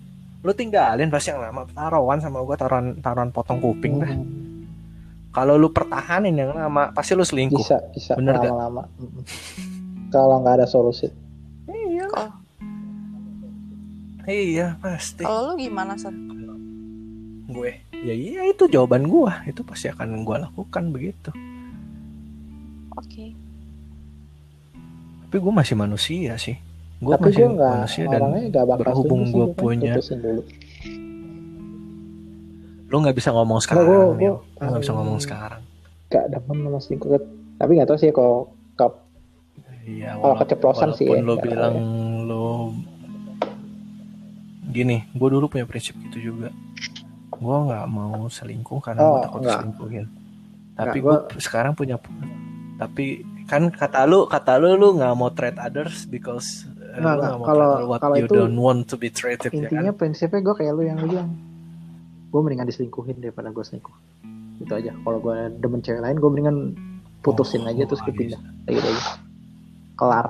[0.43, 1.67] lu tinggalin pasti yang lama.
[1.71, 4.11] Taruhan sama gue taruhan taruhan potong kuping dah.
[4.11, 4.67] Hmm,
[5.31, 7.63] kalau lu pertahanin yang lama pasti lu selingkuh.
[7.63, 8.51] Bisa bisa Bener gak?
[8.51, 9.23] lama-lama Mm-mm.
[10.11, 11.07] kalau nggak ada solusi.
[11.71, 12.11] Iya.
[12.11, 12.33] Kalau
[14.27, 15.23] iya pasti.
[15.23, 16.15] Kalau lu gimana Sat?
[17.53, 17.73] gue?
[17.93, 21.31] Ya iya itu jawaban gue itu pasti akan gue lakukan begitu.
[22.97, 23.37] Oke.
[25.29, 26.57] Tapi gue masih manusia sih
[27.03, 28.23] gue tapi masih gue nggak manusia dan
[28.63, 29.93] bakal berhubung gue kan punya
[32.87, 34.37] lu nggak bisa ngomong sekarang gua- gua- Nil.
[34.39, 35.63] lu nggak bisa ngomong sekarang.
[36.07, 37.09] Gak demen sama selingkuh.
[37.57, 38.37] Tapi nggak tahu sih kalau
[38.75, 39.01] kalau
[39.83, 42.49] iya Kalau keceplosan sih ya, nggak bilang tahu lu
[44.69, 46.53] gini gue dulu punya prinsip gitu juga.
[47.33, 49.59] Gue nggak mau selingkuh karena gue Oh, takut nggak.
[49.59, 50.07] selingkuhin
[50.73, 52.01] tapi gue sekarang punya
[52.77, 57.33] tapi kan kata lu kata lu lu nggak mau treat others because Nggak, nggak.
[57.41, 59.65] Kalau- kalau you itu don't want to be treated ya kan?
[59.65, 61.31] intinya prinsipnya gue kayak lu yang lu bilang.
[62.29, 63.97] Gue mendingan diselingkuhin daripada gue selingkuh.
[64.59, 64.93] Itu aja.
[64.95, 66.57] Kalau gue demen cewek lain gue mendingan
[67.21, 69.03] putusin Oh, aja terus gue pindah gitu aja
[69.95, 70.27] kelar.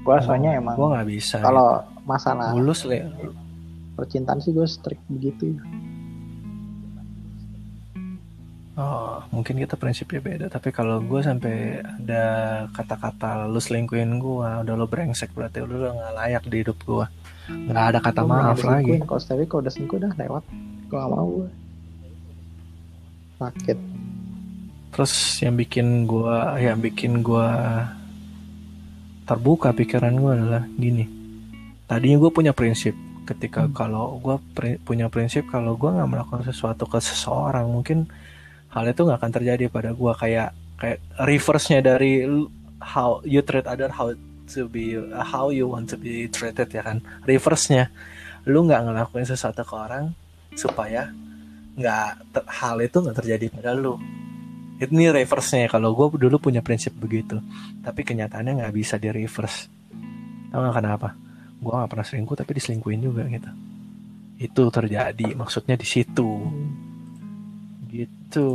[0.00, 2.60] Gue soalnya emang gue nggak bisa kalau masalah gitu.
[2.60, 2.98] mulus le.
[3.94, 5.62] percintaan sih gue strict begitu ya.
[8.74, 10.46] Oh, mungkin kita prinsipnya beda.
[10.50, 12.24] Tapi kalau gue sampai ada
[12.74, 17.06] kata-kata lu selingkuhin gue, udah lu brengsek berarti lu udah nggak layak di hidup gue.
[17.44, 18.98] Nggak ada kata Gua maaf lagi.
[19.04, 20.44] kalau tapi kalau udah selingkuh udah lewat
[20.84, 21.48] gue gak mau gue
[23.36, 23.78] sakit
[24.94, 25.12] Terus
[25.42, 27.48] yang bikin gue, yang bikin gue
[29.26, 31.02] terbuka pikiran gue adalah gini.
[31.90, 32.94] Tadinya gue punya prinsip
[33.26, 38.06] ketika kalau gue pri- punya prinsip kalau gue nggak melakukan sesuatu ke seseorang mungkin
[38.74, 40.50] hal itu nggak akan terjadi pada gue kayak
[40.82, 42.26] kayak reverse-nya dari
[42.82, 44.10] how you treat other how
[44.50, 46.98] to be how you want to be treated ya kan?
[47.22, 47.94] Reverse-nya.
[48.50, 50.10] Lu nggak ngelakuin sesuatu ke orang
[50.58, 51.14] supaya
[51.78, 53.96] nggak hal itu nggak terjadi pada lu.
[54.82, 55.70] Ini reverse-nya.
[55.70, 57.38] Kalau gue dulu punya prinsip begitu
[57.86, 59.70] tapi kenyataannya nggak bisa di reverse.
[60.50, 61.14] Tahu nggak kenapa?
[61.62, 63.50] Gue nggak pernah selingkuh tapi diselingkuhin juga gitu.
[64.34, 65.38] Itu terjadi.
[65.38, 66.42] Maksudnya di situ
[67.94, 68.50] gitu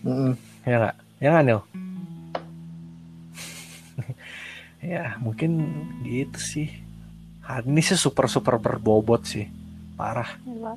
[0.00, 0.32] Mm-mm.
[0.64, 1.60] ya nggak ya nggak Nil
[4.96, 5.50] ya mungkin
[6.08, 6.68] gitu sih
[7.44, 9.44] hari ini sih super super berbobot sih
[10.00, 10.72] parah Gila.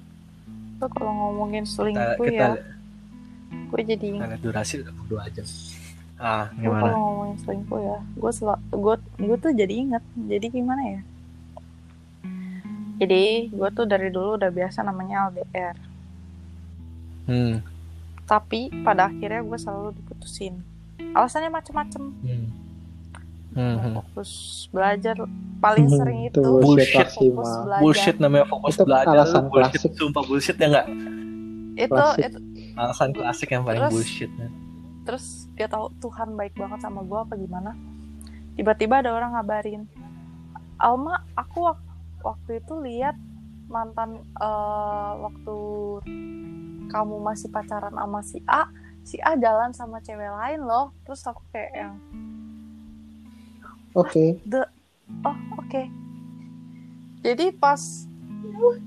[0.81, 2.63] Tuh kalau ngomongin kita, selingkuh kita, ya,
[3.69, 5.47] gue jadi kita lihat durasi udah dua jam
[6.17, 8.31] ah gue gimana kalau ngomongin selingkuh ya, gue
[8.77, 8.95] gue
[9.25, 10.03] gue tuh jadi inget.
[10.13, 11.01] Jadi gimana ya?
[13.01, 15.77] Jadi gue tuh dari dulu udah biasa namanya LDR.
[17.25, 17.55] hmm.
[18.23, 20.61] Tapi pada akhirnya gue selalu diputusin.
[21.11, 22.03] Alasannya macem-macem.
[22.15, 22.47] Hmm.
[23.51, 23.93] Hmm, hmm.
[23.97, 24.31] Fokus
[24.71, 25.17] belajar
[25.59, 27.81] paling Hmm, sering itu itu bullshit fokus belajar.
[27.81, 29.91] bullshit namanya fokus Itu belajar alasan bullshit klasik.
[29.93, 30.87] sumpah bullshit ya nggak
[31.73, 32.23] Itu Klasik.
[32.23, 32.39] itu
[32.73, 34.31] alasan klasik yang paling Terus- bullshit
[35.01, 37.75] terus dia tahu Tuhan baik banget sama gue apa gimana
[38.53, 39.83] tiba-tiba ada orang ngabarin
[40.77, 41.90] Alma aku wak-
[42.23, 43.15] waktu itu lihat
[43.71, 45.57] mantan eh, waktu
[46.91, 48.67] kamu masih pacaran sama si A
[49.01, 50.93] si A jalan sama cewek lain loh.
[51.07, 51.95] Terus aku kayak yang
[53.91, 54.39] Oke.
[55.27, 55.83] oh oke.
[57.21, 57.81] Jadi pas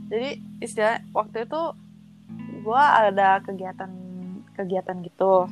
[0.09, 1.61] jadi istilah waktu itu
[2.64, 3.93] gua ada kegiatan
[4.57, 5.45] kegiatan gitu.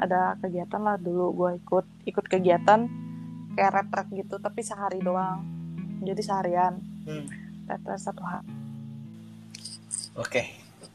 [0.00, 2.88] Ada kegiatan lah dulu gue ikut ikut kegiatan
[3.56, 5.44] kayak retret gitu tapi sehari doang.
[6.00, 7.26] Jadi seharian Hmm.
[7.64, 8.50] retret satu hari
[10.14, 10.42] oke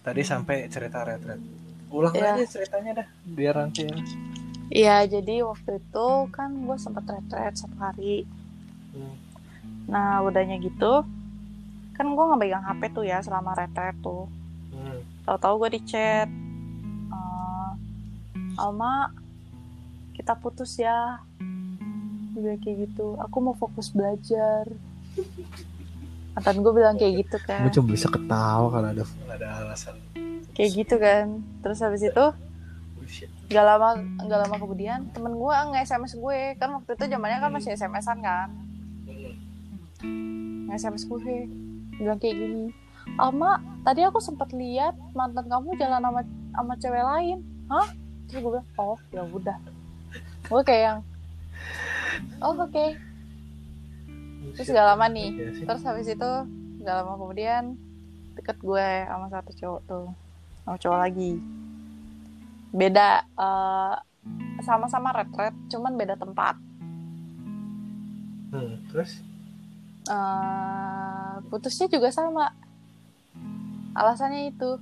[0.01, 1.39] tadi sampai cerita retret
[1.89, 2.36] ulang Iya.
[2.38, 3.95] aja ceritanya dah biar nanti ya.
[4.70, 8.24] iya jadi waktu itu kan gue sempet retret satu hari
[8.91, 9.16] Hmm.
[9.86, 11.03] nah udahnya gitu
[11.93, 14.28] kan gue nggak pegang hp tuh ya selama retret tuh
[14.70, 14.99] Hmm.
[15.24, 16.28] tahu-tahu gue di chat
[17.09, 17.72] "Eh,
[18.57, 19.12] Alma
[20.14, 21.20] kita putus ya
[22.34, 24.68] bilang kayak gitu aku mau fokus belajar
[26.32, 27.67] mantan gue bilang kayak gitu kan.
[27.67, 29.95] Gue cuma bisa ketawa kalau ada ada alasan.
[30.55, 31.25] Kayak gitu kan.
[31.63, 32.25] Terus habis itu
[32.95, 36.39] bullshit gak lama gak lama kemudian temen gue nge sms gue.
[36.55, 38.49] Kan waktu itu zamannya kan masih smsan kan.
[40.71, 41.47] Nge sms gue.
[41.99, 42.71] Bilang kayak gini
[43.19, 46.21] Alma tadi aku sempat lihat mantan kamu jalan sama
[46.55, 47.38] sama cewek lain.
[47.67, 47.88] Hah?
[48.32, 49.57] Terus gue bilang oh ya udah.
[50.47, 50.99] Gue kayak yang
[52.39, 53.11] oh oke
[54.57, 55.29] terus gak lama nih.
[55.31, 56.31] Iya terus habis itu
[56.81, 57.77] gak lama kemudian
[58.33, 60.07] deket gue sama satu cowok tuh
[60.65, 61.31] sama cowok lagi.
[62.71, 63.95] Beda eh,
[64.61, 66.55] sama-sama retret cuman beda tempat.
[68.51, 69.21] Hmm, terus?
[70.09, 72.51] Eh, putusnya juga sama.
[73.95, 74.79] Alasannya itu.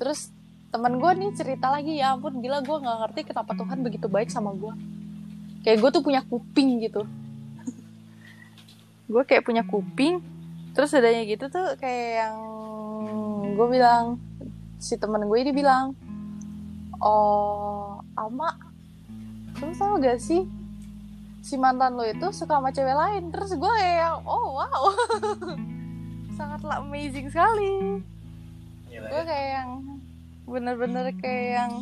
[0.00, 0.32] Terus
[0.70, 4.30] teman gue nih cerita lagi ya ampun gila gue nggak ngerti kenapa Tuhan begitu baik
[4.30, 4.72] sama gue.
[5.66, 7.04] Kayak gue tuh punya kuping gitu
[9.10, 10.22] gue kayak punya kuping
[10.70, 12.36] terus adanya gitu tuh kayak yang
[13.58, 14.22] gue bilang
[14.78, 15.98] si temen gue ini bilang
[17.02, 18.70] oh Alma
[19.60, 20.48] lu tau gak sih?
[21.40, 23.28] Si mantan lo itu suka sama cewek lain.
[23.32, 24.84] Terus gue kayak yang oh wow.
[26.36, 28.00] Sangatlah amazing sekali.
[28.88, 29.24] Gila gue ya.
[29.28, 29.70] kayak yang
[30.48, 31.72] bener-bener kayak yang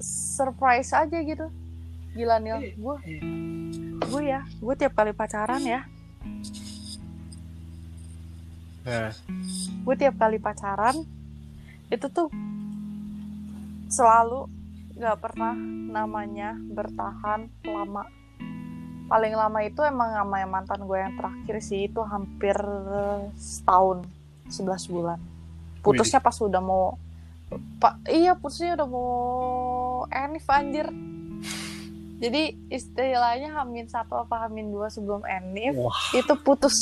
[0.00, 1.48] surprise aja gitu.
[2.12, 2.76] Gila Nil.
[2.76, 2.96] Gue
[3.98, 5.82] gue ya gue tiap kali pacaran ya.
[8.88, 9.12] Nah,
[9.84, 10.96] gue tiap kali pacaran
[11.88, 12.28] itu tuh
[13.88, 14.48] selalu
[14.96, 15.54] gak pernah
[15.92, 18.04] namanya bertahan lama.
[19.08, 22.56] Paling lama itu emang sama yang mantan gue yang terakhir sih itu hampir
[23.36, 24.04] setahun
[24.52, 25.18] 11 bulan.
[25.80, 26.96] Putusnya pas udah mau
[27.80, 29.08] pak iya putusnya udah mau
[30.12, 30.92] enif anjir
[32.18, 35.94] jadi istilahnya hamin satu apa hamin dua sebelum enif wah.
[36.10, 36.74] itu putus.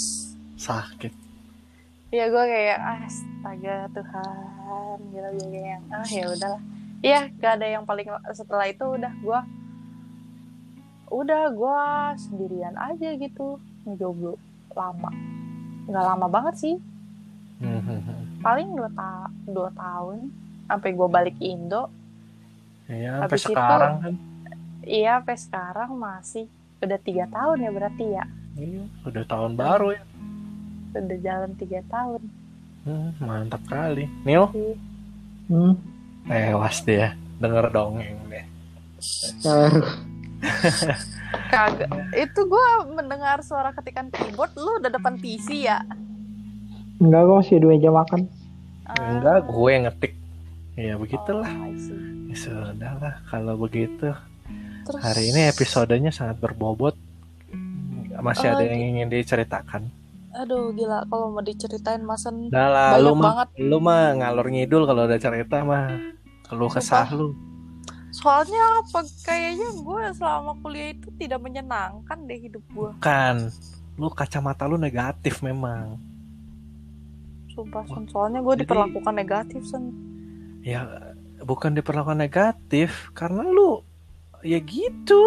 [0.57, 1.13] Sakit.
[2.09, 4.99] Ya gue kayak astaga Tuhan.
[5.13, 6.63] Gila gue kayak yang, ah ya udahlah.
[7.05, 9.41] Iya gak ada yang paling setelah itu udah gue
[11.07, 11.81] udah gue
[12.19, 14.41] sendirian aja gitu ngejomblo
[14.73, 15.13] lama.
[15.87, 16.75] Nggak lama banget sih.
[17.57, 18.21] Hmm, hmm, hmm.
[18.45, 20.29] paling dua ta dua tahun
[20.67, 21.89] sampai gue balik Indo.
[22.89, 24.15] Iya, sampai Habis itu- sekarang kan.
[24.87, 26.47] Iya sampai sekarang masih.
[26.81, 28.25] Udah tiga tahun ya berarti ya?
[28.57, 30.03] Iya, udah tahun baru ya.
[30.97, 32.23] udah jalan tiga tahun.
[32.89, 34.09] Hmm, mantap kali.
[34.25, 34.75] Nil, sih
[35.47, 35.79] Hmm,
[36.25, 37.15] tewas dia.
[37.37, 38.47] Denger dongeng deh.
[41.53, 41.91] kagak.
[42.17, 42.67] Itu gue
[42.97, 45.85] mendengar suara ketikan keyboard lu udah depan PC ya?
[46.97, 48.25] Enggak, gue masih dua jam makan.
[48.89, 50.13] Ah, enggak gue yang ngetik.
[50.77, 51.49] Ya begitulah.
[51.49, 51.73] Oh,
[52.29, 54.13] ya sudah lah kalau begitu
[54.87, 56.95] Terus, hari ini episodenya sangat berbobot
[58.17, 59.91] masih Oh, ada yang ingin diceritakan
[60.33, 63.49] aduh gila kalau mau diceritain masen Udah lah, Banyak lu mah, banget.
[63.59, 65.97] lu mah ngalor ngidul kalau ada cerita mah.
[66.51, 67.33] Lu kesah lu.
[68.09, 73.49] soalnya apa kayaknya gue selama kuliah itu tidak menyenangkan deh hidup gue Kan,
[73.95, 75.97] lu kacamata lu negatif memang.
[77.49, 78.05] sumpah Son.
[78.07, 79.85] soalnya gue Jadi- diperlakukan negatif Son.
[80.61, 80.85] Ya,
[81.41, 83.81] bukan diperlakukan negatif, karena lu
[84.43, 85.23] ya gitu.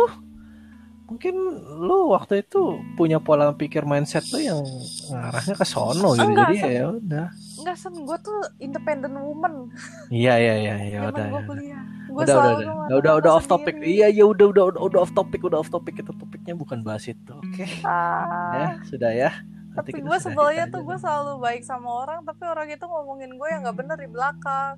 [1.10, 1.34] Mungkin
[1.82, 4.62] lu waktu itu punya pola pikir mindset lu yang
[5.10, 6.22] ngarahnya ke sono gitu.
[6.22, 6.70] Enggak, Jadi Sam.
[6.70, 7.28] ya udah.
[7.60, 9.74] Enggak sen, gue tuh independent woman
[10.14, 11.26] Iya iya iya ya udah.
[11.26, 11.41] ya.
[11.49, 11.82] kuliah.
[12.14, 12.74] Udah udah udah.
[12.86, 13.82] Udah udah, udah off topic.
[13.82, 17.10] Iya iya udah udah udah, udah off topic, udah off topic itu topiknya bukan bahas
[17.10, 17.34] itu.
[17.34, 17.66] Oke.
[17.82, 19.32] Ah, Ya, sudah ya.
[19.74, 23.47] Nanti tapi gue sebelnya tuh gue selalu baik sama orang, tapi orang itu ngomongin gue
[23.49, 24.78] yang nggak bener di belakang.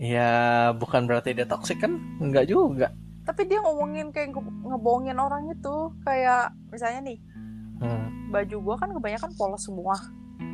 [0.00, 0.32] Ya
[0.72, 2.00] bukan berarti dia toksik kan?
[2.16, 2.96] Enggak juga.
[3.24, 7.18] Tapi dia ngomongin kayak nge- ngebohongin orang itu, kayak misalnya nih
[7.76, 8.30] Hmm.
[8.30, 9.96] baju gue kan kebanyakan polos semua,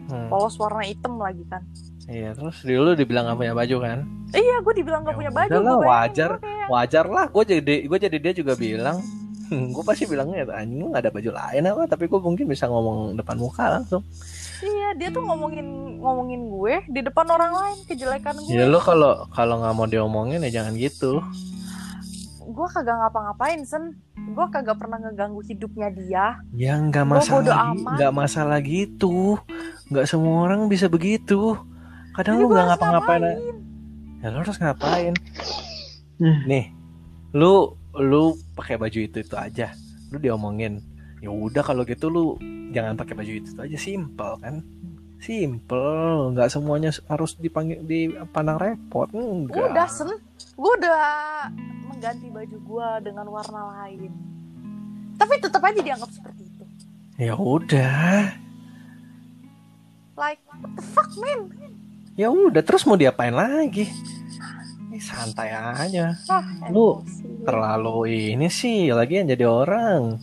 [0.08, 0.26] hmm.
[0.26, 1.62] polos warna hitam lagi kan.
[2.04, 3.98] Iya terus dulu dibilang gak punya baju kan?
[4.30, 5.50] Iya, gue dibilang gak Ya punya baju.
[5.50, 6.30] gua bayangin wajar.
[6.30, 7.26] gua kayak, Wajar lah.
[7.28, 8.98] Gue jadi gue jadi dia juga bilang.
[9.50, 13.14] gue pasti bilangnya anjing lu gak ada baju lain apa tapi gue mungkin bisa ngomong
[13.14, 14.02] depan muka langsung
[14.60, 15.66] Iya, dia tuh ngomongin
[15.98, 18.46] ngomongin gue di depan orang lain kejelekan gue.
[18.48, 21.18] ya lu kalau kalau nggak mau diomongin ya jangan gitu
[22.50, 23.94] Gue kagak ngapa-ngapain, sen.
[24.34, 26.26] Gue kagak pernah ngeganggu hidupnya dia.
[26.54, 29.38] ya nggak masalah nggak masalah gitu.
[29.88, 31.54] Nggak semua orang bisa begitu.
[32.10, 33.22] Kadang Jadi lu gua nggak ngapa-ngapain.
[33.22, 34.20] ngapain?
[34.20, 35.14] ya lu harus ngapain?
[36.20, 36.38] Hmm.
[36.44, 36.64] nih
[37.32, 38.22] lu lu
[38.52, 39.72] pakai baju itu itu aja.
[40.10, 40.82] Lu diomongin
[41.22, 42.34] ya udah kalau gitu lu
[42.70, 43.78] jangan pakai baju itu, itu aja.
[43.78, 44.54] Simple kan?
[45.20, 49.08] Simple nggak semuanya harus dipanggil dipandang repot.
[49.12, 50.10] Enggak Udah, sen.
[50.60, 51.48] Gue udah
[51.86, 54.12] mengganti baju gue dengan warna lain.
[55.16, 56.64] Tapi tetap aja dianggap seperti itu.
[57.16, 58.28] ya udah
[60.14, 61.48] Like, what the fuck, man?
[62.12, 63.88] ya udah terus mau diapain lagi
[64.86, 67.24] Ini santai aja Ah, Lu emosi.
[67.42, 67.96] terlalu
[68.30, 70.20] ini sih lagi yang jadi orang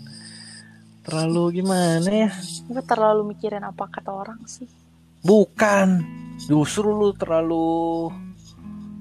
[1.02, 2.30] terlalu gimana ya
[2.64, 4.70] Gue terlalu mikirin apa kata orang sih.
[5.20, 6.06] bukan
[6.44, 8.10] justru lu terlalu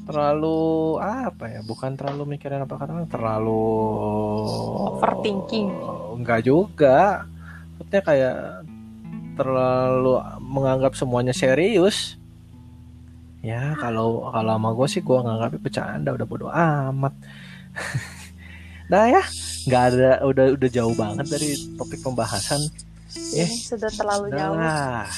[0.07, 3.67] terlalu apa ya bukan terlalu mikirin apa kata orang terlalu
[4.95, 5.69] Overthinking.
[6.17, 7.27] enggak juga
[7.77, 8.37] maksudnya kayak
[9.37, 12.17] terlalu menganggap semuanya serius
[13.43, 17.15] ya kalau kalau sama gue sih gue nganggapnya bercanda udah bodo amat
[18.89, 19.23] dah ya
[19.69, 22.63] nggak ada udah udah jauh banget dari topik pembahasan
[23.33, 24.57] Eh, sudah terlalu jauh.
[24.61, 25.09] lah.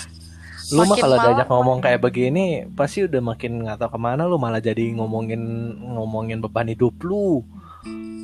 [0.75, 4.37] Lu mah kalau diajak ngomong kayak begini pasti udah makin nggak tahu ke mana lu
[4.37, 5.41] malah jadi ngomongin
[5.97, 7.41] ngomongin beban hidup lu.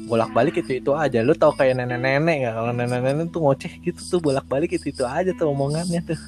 [0.04, 1.24] Bolak balik itu itu aja.
[1.24, 2.54] Lu tau kayak nenek nenek nggak?
[2.54, 6.20] Kalau nenek nenek tuh ngoceh gitu tuh bolak balik itu itu aja tuh omongannya tuh.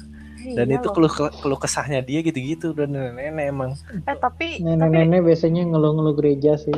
[0.47, 3.71] Dan Iya itu keluh keluh kesahnya dia gitu gitu udah nenek nenek emang.
[4.09, 6.73] Eh tapi tapi Nenek-nenek biasanya ngeluh-ngeluh gereja sih.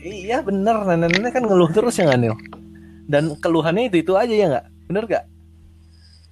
[0.00, 0.80] iya bener.
[0.88, 2.36] Nenek nenek kan ngeluh terus ya nggak, Nil
[3.10, 4.66] dan keluhannya itu itu aja ya nggak?
[4.88, 5.24] Bener gak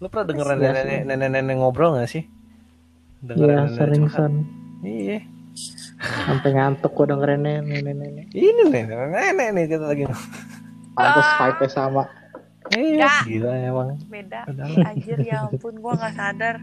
[0.01, 0.83] lu pernah denger Iya nenek sih.
[0.83, 2.25] nenek nenek nenek ngobrol gak sih
[3.23, 4.33] Iya nenek sering san.
[4.81, 5.21] iya
[6.01, 8.33] Sampai ngantuk gua dengerin nenek-nenek.
[8.33, 10.05] ini nih nenek nih kita lagi
[10.91, 11.37] Pantes Ah.
[11.47, 12.03] vibe sama.
[12.71, 13.21] iya Nggak.
[13.27, 14.41] gila emang beda.
[14.83, 16.57] Anjir ya ampun gue nggak sadar.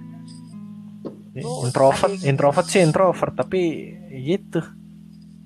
[1.35, 3.61] Lu introvert tadi- introvert sih introvert tapi
[4.19, 4.61] gitu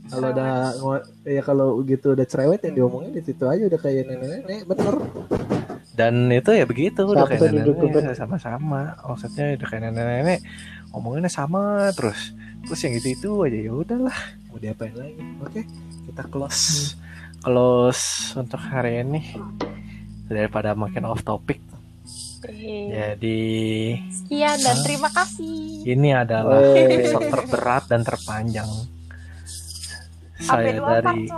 [0.06, 0.76] kalau ada
[1.24, 4.96] ya kalau gitu udah cerewet yang diomongin di situ aja udah kayak nenek-nenek bener
[5.92, 8.96] dan itu ya begitu udah kayak nenek-nenek sama-sama.
[9.04, 10.40] Maksudnya udah kayak nenek-nenek
[10.92, 12.32] ngomonginnya sama terus
[12.64, 13.60] terus yang gitu itu aja.
[13.60, 14.18] Ya udahlah
[14.48, 15.20] mau diapain lagi?
[15.44, 15.62] Oke
[16.08, 16.96] kita close.
[17.44, 19.36] Close untuk hari ini.
[20.32, 21.60] Daripada makin off topic.
[22.42, 23.42] Eh, jadi
[24.10, 25.86] Sekian dan terima kasih.
[25.86, 26.90] ini adalah Wey.
[26.98, 28.66] episode terberat dan terpanjang.
[30.42, 31.30] Sampai saya part dari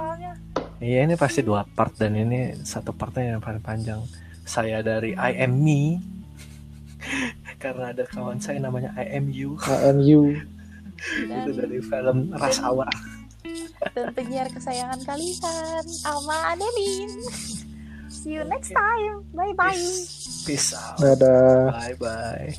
[0.80, 4.00] iya ini pasti dua part dan ini satu partnya yang paling panjang
[4.44, 6.00] saya dari I am me
[7.64, 9.56] karena ada kawan saya namanya I am you.
[9.68, 10.40] I am you.
[11.32, 12.88] Itu dari film Ras Hour.
[13.92, 17.12] Dan penyiar kesayangan kalian, Alma Adelin.
[18.08, 19.28] See you next time.
[19.36, 19.76] Bye bye.
[19.76, 20.96] Peace, Peace out.
[20.96, 21.76] Dadah.
[21.76, 22.56] Bye bye.